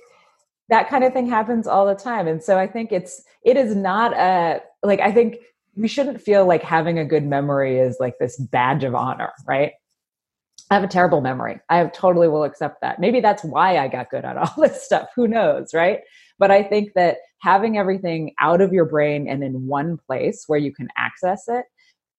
[0.69, 2.27] that kind of thing happens all the time.
[2.27, 5.37] And so I think it's, it is not a, like I think
[5.75, 9.73] we shouldn't feel like having a good memory is like this badge of honor, right?
[10.71, 11.59] I have a terrible memory.
[11.69, 12.99] I totally will accept that.
[12.99, 15.09] Maybe that's why I got good at all this stuff.
[15.15, 15.99] Who knows, right?
[16.39, 20.59] But I think that having everything out of your brain and in one place where
[20.59, 21.65] you can access it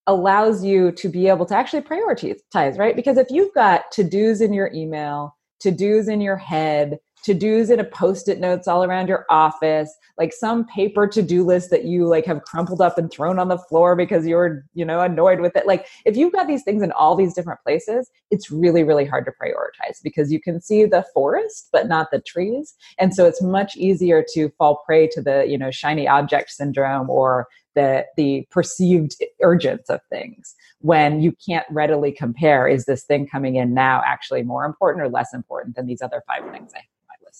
[0.07, 2.95] allows you to be able to actually prioritize, right?
[2.95, 7.35] Because if you've got to dos in your email, to dos in your head, to
[7.35, 11.85] dos in a post-it notes all around your office like some paper to-do list that
[11.85, 15.41] you like have crumpled up and thrown on the floor because you're you know annoyed
[15.41, 15.67] with it.
[15.67, 19.25] Like if you've got these things in all these different places it's really really hard
[19.27, 22.75] to prioritize because you can see the forest but not the trees.
[22.99, 27.11] And so it's much easier to fall prey to the you know shiny object syndrome
[27.11, 33.27] or the the perceived urgence of things when you can't readily compare is this thing
[33.27, 36.81] coming in now actually more important or less important than these other five things I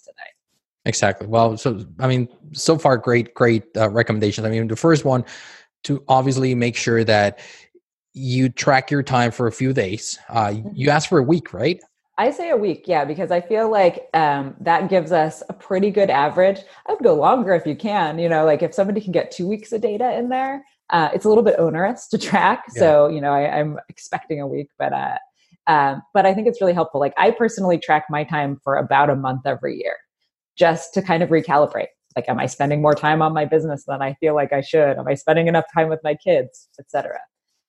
[0.07, 0.31] today.
[0.87, 1.27] Exactly.
[1.27, 4.47] Well, so I mean, so far, great, great uh, recommendations.
[4.47, 5.25] I mean, the first one
[5.85, 7.41] to obviously make sure that
[8.13, 10.19] you track your time for a few days.
[10.29, 10.69] Uh, mm-hmm.
[10.75, 11.81] You ask for a week, right?
[12.19, 15.91] I say a week, yeah, because I feel like um, that gives us a pretty
[15.91, 16.61] good average.
[16.89, 18.19] I would go longer if you can.
[18.19, 21.27] You know, like if somebody can get two weeks of data in there, uh, it's
[21.27, 22.65] a little bit onerous to track.
[22.75, 22.81] Yeah.
[22.81, 25.19] So, you know, I, am expecting a week, but uh,
[25.67, 27.01] um, but I think it's really helpful.
[27.01, 29.97] Like I personally track my time for about a month every year
[30.57, 31.89] just to kind of recalibrate.
[32.17, 34.97] Like, am I spending more time on my business than I feel like I should?
[34.97, 37.19] Am I spending enough time with my kids, etc.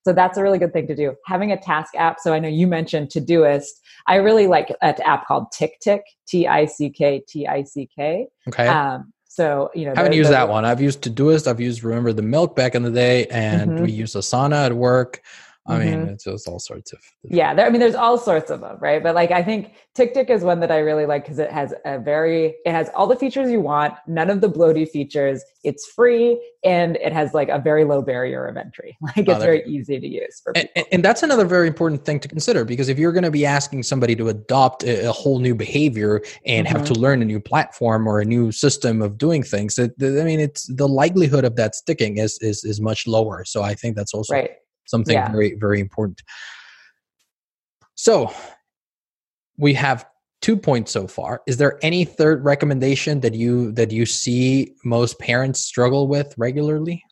[0.04, 1.14] So that's a really good thing to do.
[1.26, 2.18] Having a task app.
[2.18, 3.68] So I know you mentioned Todoist.
[4.06, 7.88] I really like an app called Tick Tick, T I C K T I C
[7.94, 8.26] K.
[8.48, 8.66] Okay.
[8.66, 10.64] Um, so you know, I haven't used that one.
[10.64, 11.46] I've used Todoist.
[11.46, 13.84] I've used Remember the Milk back in the day, and mm-hmm.
[13.84, 15.20] we use Asana at work.
[15.68, 16.08] I mean, mm-hmm.
[16.14, 17.00] it's just all sorts of.
[17.22, 19.02] Yeah, there, I mean, there's all sorts of them, right?
[19.02, 21.98] But like, I think TickTick is one that I really like because it has a
[21.98, 25.44] very, it has all the features you want, none of the bloaty features.
[25.64, 28.96] It's free and it has like a very low barrier of entry.
[29.08, 30.70] Like, it's oh, very easy to use for people.
[30.76, 33.46] And, and, that's another very important thing to consider because if you're going to be
[33.46, 36.76] asking somebody to adopt a, a whole new behavior and mm-hmm.
[36.76, 40.24] have to learn a new platform or a new system of doing things, it, I
[40.24, 43.44] mean, it's the likelihood of that sticking is is is much lower.
[43.44, 44.50] So I think that's also right
[44.88, 45.30] something yeah.
[45.30, 46.22] very very important
[47.94, 48.32] so
[49.56, 50.06] we have
[50.40, 55.18] two points so far is there any third recommendation that you that you see most
[55.18, 57.02] parents struggle with regularly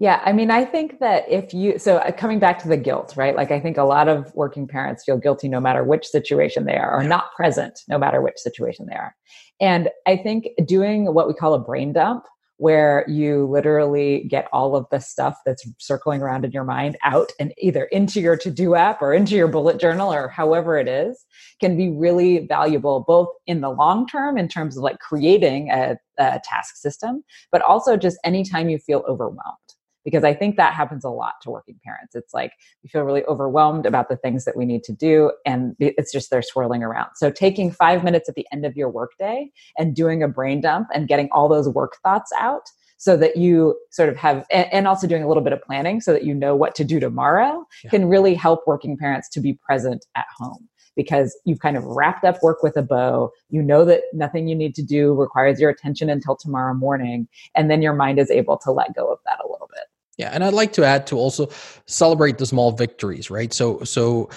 [0.00, 3.12] Yeah, I mean, I think that if you, so uh, coming back to the guilt,
[3.18, 3.36] right?
[3.36, 6.78] Like, I think a lot of working parents feel guilty no matter which situation they
[6.78, 9.14] are, or not present no matter which situation they are.
[9.60, 12.24] And I think doing what we call a brain dump,
[12.60, 17.32] where you literally get all of the stuff that's circling around in your mind out
[17.40, 20.86] and either into your to do app or into your bullet journal or however it
[20.86, 21.24] is,
[21.58, 25.96] can be really valuable both in the long term in terms of like creating a,
[26.18, 29.56] a task system, but also just anytime you feel overwhelmed
[30.04, 32.14] because I think that happens a lot to working parents.
[32.14, 35.74] It's like we feel really overwhelmed about the things that we need to do, and
[35.78, 37.10] it's just they're swirling around.
[37.16, 40.88] So, taking five minutes at the end of your workday and doing a brain dump
[40.94, 42.70] and getting all those work thoughts out
[43.00, 46.12] so that you sort of have, and also doing a little bit of planning so
[46.12, 47.88] that you know what to do tomorrow yeah.
[47.88, 52.24] can really help working parents to be present at home because you've kind of wrapped
[52.24, 53.30] up work with a bow.
[53.48, 57.26] You know that nothing you need to do requires your attention until tomorrow morning.
[57.54, 59.84] And then your mind is able to let go of that a little bit.
[60.20, 61.48] Yeah, and I'd like to add to also
[61.86, 63.54] celebrate the small victories, right?
[63.54, 64.28] So so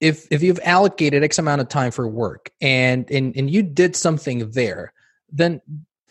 [0.00, 3.96] if if you've allocated X amount of time for work and and and you did
[3.96, 4.92] something there,
[5.32, 5.60] then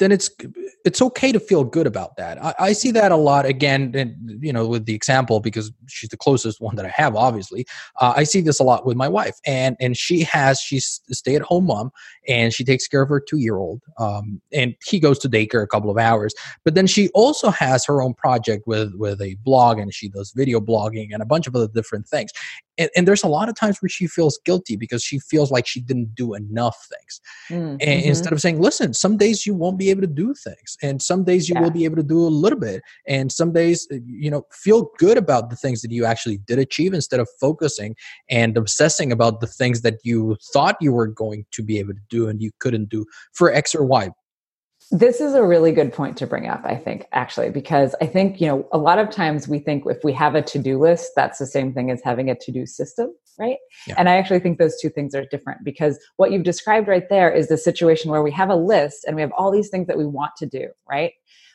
[0.03, 0.29] then it's
[0.85, 2.43] it's okay to feel good about that.
[2.43, 6.09] I, I, see that a lot again, and you know, with the example because she's
[6.09, 7.15] the closest one that I have.
[7.15, 7.65] Obviously,
[8.01, 11.15] uh, I see this a lot with my wife, and and she has she's a
[11.15, 11.91] stay at home mom,
[12.27, 15.63] and she takes care of her two year old, um, and he goes to daycare
[15.63, 16.33] a couple of hours.
[16.65, 20.33] But then she also has her own project with with a blog, and she does
[20.35, 22.31] video blogging and a bunch of other different things
[22.77, 25.67] and, and, there's a lot of times where she feels guilty because she feels like
[25.67, 28.09] she didn't do enough things mm, and mm-hmm.
[28.09, 31.23] instead of saying listen some days you won't be able to do things and some
[31.23, 31.61] days you yeah.
[31.61, 34.89] will be able to do a little bit and some days uh, you know feel
[34.97, 37.95] good about the things that you actually did achieve instead of focusing
[38.29, 42.01] and obsessing about the things that you thought you were going to be able to
[42.09, 44.09] do and you couldn't do for x or y
[44.93, 48.39] this is a really good point to bring up, I think, actually, because I think,
[48.39, 51.13] you know, a lot of times we think if we have a to do list,
[51.15, 53.57] that's the same thing as having a to do system, right?
[53.87, 53.95] Yeah.
[53.97, 57.31] And I actually think those two things are different because what you've described right there
[57.31, 59.97] is the situation where we have a list and we have all these things that
[59.97, 61.13] we want to do, right?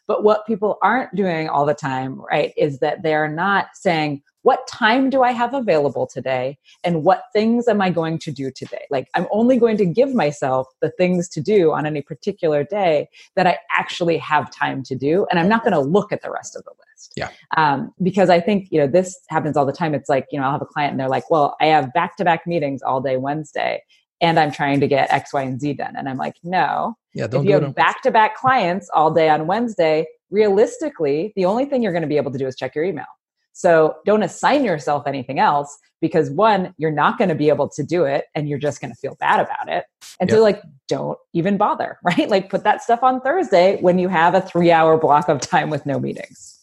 [0.09, 4.67] But what people aren't doing all the time, right, is that they're not saying, what
[4.67, 6.57] time do I have available today?
[6.83, 8.87] And what things am I going to do today?
[8.91, 13.09] Like, I'm only going to give myself the things to do on any particular day
[13.37, 15.27] that I actually have time to do.
[15.31, 17.13] And I'm not going to look at the rest of the list.
[17.15, 17.29] Yeah.
[17.59, 19.95] Um, because I think, you know, this happens all the time.
[19.95, 22.17] It's like, you know, I'll have a client and they're like, well, I have back
[22.17, 23.83] to back meetings all day Wednesday
[24.21, 25.95] and I'm trying to get X, Y, and Z done.
[25.97, 26.97] And I'm like, no.
[27.15, 31.45] Yeah, don't if you have back to back clients all day on Wednesday, realistically, the
[31.45, 33.07] only thing you're going to be able to do is check your email.
[33.53, 37.83] So don't assign yourself anything else because one, you're not going to be able to
[37.83, 39.85] do it and you're just going to feel bad about it.
[40.21, 42.29] And so, like, don't even bother, right?
[42.29, 45.71] Like, put that stuff on Thursday when you have a three hour block of time
[45.71, 46.58] with no meetings.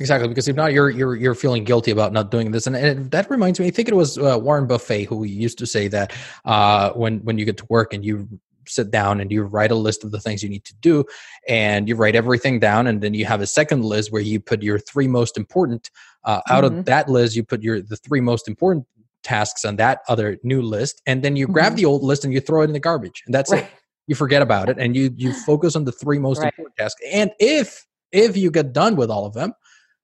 [0.00, 3.10] Exactly, because if not, you're you're you're feeling guilty about not doing this, and, and
[3.10, 3.66] that reminds me.
[3.66, 6.14] I think it was uh, Warren Buffett who used to say that
[6.46, 8.26] uh, when when you get to work and you
[8.66, 11.04] sit down and you write a list of the things you need to do,
[11.46, 14.62] and you write everything down, and then you have a second list where you put
[14.62, 15.90] your three most important.
[16.24, 16.78] Uh, out mm-hmm.
[16.78, 18.86] of that list, you put your the three most important
[19.22, 21.52] tasks on that other new list, and then you mm-hmm.
[21.52, 23.64] grab the old list and you throw it in the garbage, and that's right.
[23.64, 23.70] it.
[24.06, 26.46] You forget about it, and you you focus on the three most right.
[26.46, 27.02] important tasks.
[27.12, 29.52] And if if you get done with all of them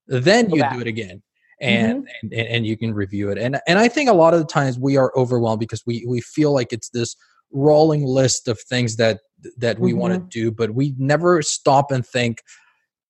[0.07, 1.23] then you do it again
[1.61, 2.27] and, mm-hmm.
[2.33, 4.79] and and you can review it and and i think a lot of the times
[4.79, 7.17] we are overwhelmed because we we feel like it's this
[7.53, 9.21] rolling list of things that
[9.57, 10.01] that we mm-hmm.
[10.01, 12.43] want to do but we never stop and think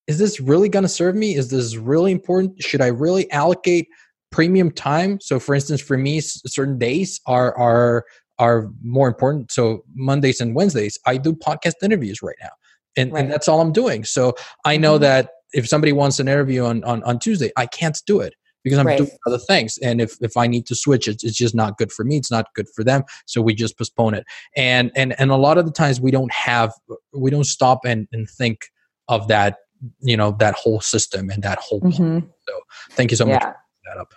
[0.06, 3.88] is this really going to serve me is this really important should i really allocate
[4.30, 8.04] premium time so for instance for me certain days are are
[8.38, 12.50] are more important so mondays and wednesdays i do podcast interviews right now
[12.96, 13.24] and, right.
[13.24, 14.34] and that's all i'm doing so
[14.64, 15.02] i know mm-hmm.
[15.02, 18.78] that if somebody wants an interview on, on, on Tuesday, I can't do it because
[18.78, 18.98] I'm right.
[18.98, 19.78] doing other things.
[19.78, 22.18] And if, if I need to switch, it's, it's just not good for me.
[22.18, 23.04] It's not good for them.
[23.24, 24.24] So we just postpone it.
[24.54, 26.74] And, and, and a lot of the times we don't have,
[27.14, 28.66] we don't stop and, and think
[29.08, 29.58] of that,
[30.00, 32.18] you know, that whole system and that whole mm-hmm.
[32.48, 33.52] So thank you so much yeah.
[33.52, 34.12] for that up.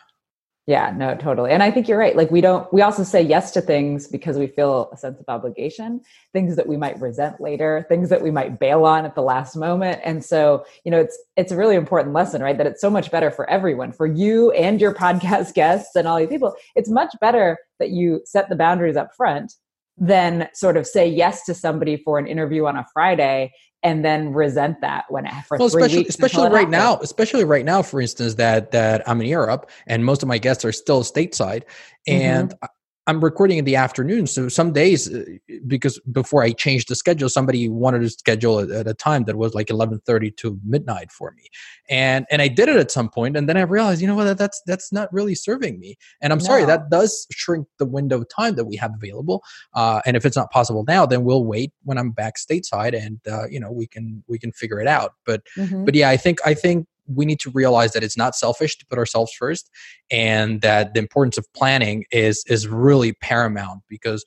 [0.70, 1.50] Yeah, no, totally.
[1.50, 2.16] And I think you're right.
[2.16, 5.26] Like we don't we also say yes to things because we feel a sense of
[5.28, 6.00] obligation,
[6.32, 9.56] things that we might resent later, things that we might bail on at the last
[9.56, 10.00] moment.
[10.06, 12.56] And so, you know, it's it's a really important lesson, right?
[12.56, 16.20] That it's so much better for everyone, for you and your podcast guests and all
[16.20, 16.54] these people.
[16.76, 19.56] It's much better that you set the boundaries up front
[20.00, 23.52] than sort of say yes to somebody for an interview on a Friday
[23.84, 28.02] and then resent that when for well, especially especially right now especially right now for
[28.02, 31.64] instance that that i'm in europe and most of my guests are still stateside
[32.06, 32.66] and mm-hmm.
[33.10, 34.28] I'm recording in the afternoon.
[34.28, 35.24] So some days, uh,
[35.66, 39.56] because before I changed the schedule, somebody wanted to schedule at a time that was
[39.56, 41.46] like 11:30 to midnight for me,
[41.90, 44.38] and and I did it at some point, and then I realized, you know what,
[44.38, 45.98] that's that's not really serving me.
[46.22, 46.46] And I'm no.
[46.46, 49.44] sorry, that does shrink the window of time that we have available.
[49.74, 53.20] Uh, and if it's not possible now, then we'll wait when I'm back stateside, and
[53.28, 55.16] uh, you know we can we can figure it out.
[55.26, 55.84] But mm-hmm.
[55.84, 58.86] but yeah, I think I think we need to realize that it's not selfish to
[58.86, 59.70] put ourselves first
[60.12, 64.24] and that the importance of planning is is really paramount because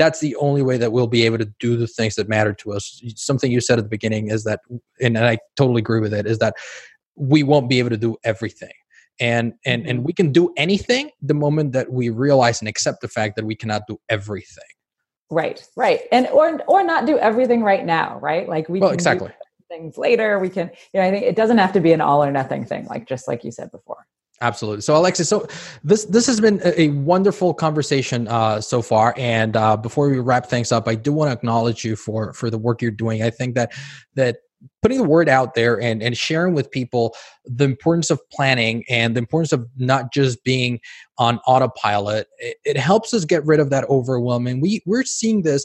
[0.00, 2.72] that's the only way that we'll be able to do the things that matter to
[2.72, 3.02] us.
[3.16, 4.60] Something you said at the beginning is that
[5.00, 6.54] and i totally agree with it is that
[7.16, 8.72] we won't be able to do everything.
[9.20, 10.06] And and and mm-hmm.
[10.06, 13.54] we can do anything the moment that we realize and accept the fact that we
[13.54, 14.64] cannot do everything.
[15.30, 16.00] Right right.
[16.10, 18.48] And or or not do everything right now right?
[18.48, 19.30] Like we well exactly
[19.70, 20.38] things later.
[20.38, 22.66] We can, you know, I think it doesn't have to be an all or nothing
[22.66, 24.06] thing, like just like you said before.
[24.42, 24.80] Absolutely.
[24.80, 25.46] So, Alexis, so
[25.84, 29.14] this this has been a wonderful conversation uh, so far.
[29.18, 32.48] And uh, before we wrap things up, I do want to acknowledge you for for
[32.48, 33.22] the work you're doing.
[33.22, 33.72] I think that
[34.14, 34.38] that
[34.82, 37.14] putting the word out there and, and sharing with people
[37.44, 40.80] the importance of planning and the importance of not just being
[41.18, 45.40] on autopilot it, it helps us get rid of that overwhelm and we we're seeing
[45.42, 45.64] this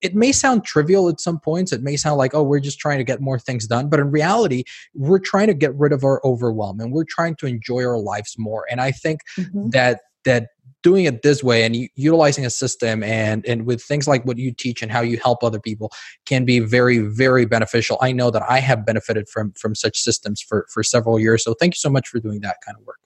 [0.00, 1.72] it may sound trivial at some points.
[1.72, 3.88] It may sound like, oh, we're just trying to get more things done.
[3.88, 7.46] But in reality, we're trying to get rid of our overwhelm and we're trying to
[7.46, 8.64] enjoy our lives more.
[8.70, 9.70] And I think mm-hmm.
[9.70, 10.48] that that
[10.82, 14.52] doing it this way and utilizing a system and and with things like what you
[14.52, 15.90] teach and how you help other people
[16.26, 20.40] can be very very beneficial i know that i have benefited from from such systems
[20.40, 22.98] for for several years so thank you so much for doing that kind of work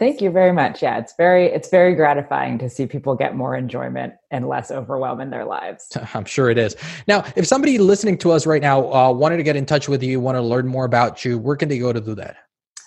[0.00, 0.82] Thank you very much.
[0.82, 5.20] Yeah, it's very it's very gratifying to see people get more enjoyment and less overwhelm
[5.20, 5.94] in their lives.
[6.14, 6.74] I'm sure it is.
[7.06, 10.02] Now, if somebody listening to us right now uh, wanted to get in touch with
[10.02, 12.38] you, want to learn more about you, where can they go to do that?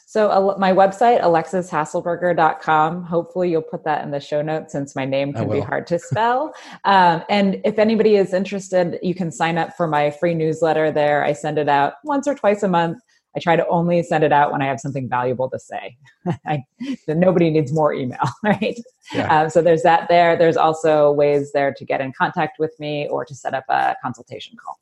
[0.08, 3.04] So uh, my website, alexishaselberger.com.
[3.04, 6.00] Hopefully you'll put that in the show notes since my name can be hard to
[6.10, 6.56] spell.
[6.86, 11.24] um, and if anybody is interested, you can sign up for my free newsletter there.
[11.24, 13.00] I send it out once or twice a month.
[13.36, 15.98] I try to only send it out when I have something valuable to say.
[16.46, 16.64] I,
[17.08, 18.80] nobody needs more email, right?
[19.14, 19.42] Yeah.
[19.42, 20.38] Um, so there's that there.
[20.38, 23.96] There's also ways there to get in contact with me or to set up a
[24.02, 24.80] consultation call.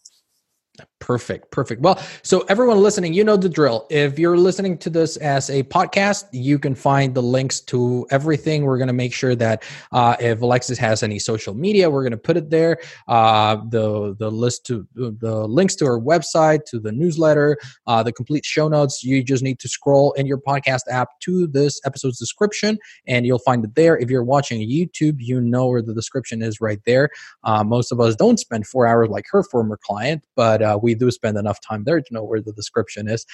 [1.01, 1.49] Perfect.
[1.49, 1.81] Perfect.
[1.81, 3.87] Well, so everyone listening, you know the drill.
[3.89, 8.65] If you're listening to this as a podcast, you can find the links to everything.
[8.65, 12.11] We're going to make sure that uh, if Alexis has any social media, we're going
[12.11, 12.77] to put it there.
[13.07, 18.13] Uh, the the list to the links to our website, to the newsletter, uh, the
[18.13, 19.03] complete show notes.
[19.03, 22.77] You just need to scroll in your podcast app to this episode's description,
[23.07, 23.97] and you'll find it there.
[23.97, 27.09] If you're watching YouTube, you know where the description is right there.
[27.43, 30.95] Uh, most of us don't spend four hours like her former client, but uh, we
[30.95, 33.25] do spend enough time there to know where the description is.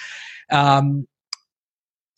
[0.50, 1.06] Um,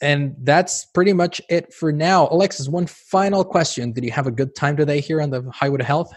[0.03, 2.29] and that's pretty much it for now.
[2.31, 3.93] Alexis, one final question.
[3.93, 6.13] Did you have a good time today here on the Highway to Health?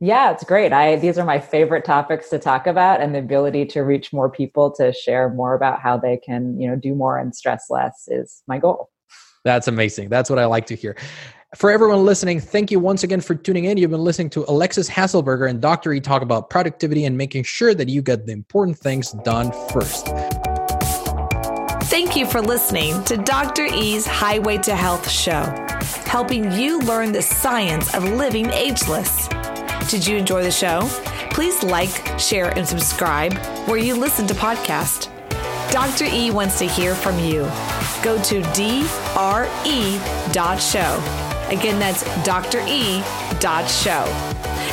[0.00, 0.72] Yeah, it's great.
[0.72, 4.30] I these are my favorite topics to talk about and the ability to reach more
[4.30, 8.08] people to share more about how they can, you know, do more and stress less
[8.08, 8.88] is my goal.
[9.44, 10.08] That's amazing.
[10.08, 10.96] That's what I like to hear.
[11.56, 13.76] For everyone listening, thank you once again for tuning in.
[13.76, 15.92] You've been listening to Alexis Haselberger and Dr.
[15.92, 20.06] E talk about productivity and making sure that you get the important things done first.
[21.90, 23.64] Thank you for listening to Dr.
[23.64, 25.42] E's Highway to Health show,
[26.06, 29.26] helping you learn the science of living ageless.
[29.88, 30.82] Did you enjoy the show?
[31.32, 33.36] Please like, share, and subscribe
[33.66, 35.08] where you listen to podcasts.
[35.72, 36.04] Dr.
[36.04, 37.40] E wants to hear from you.
[38.04, 39.00] Go to dre.show
[41.50, 42.60] Again, that's Dr.
[42.60, 43.02] E.
[43.68, 44.04] Show.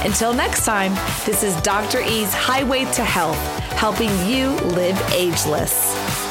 [0.04, 0.94] Until next time,
[1.26, 2.02] this is Dr.
[2.02, 3.40] E's Highway to Health,
[3.74, 6.27] helping you live ageless.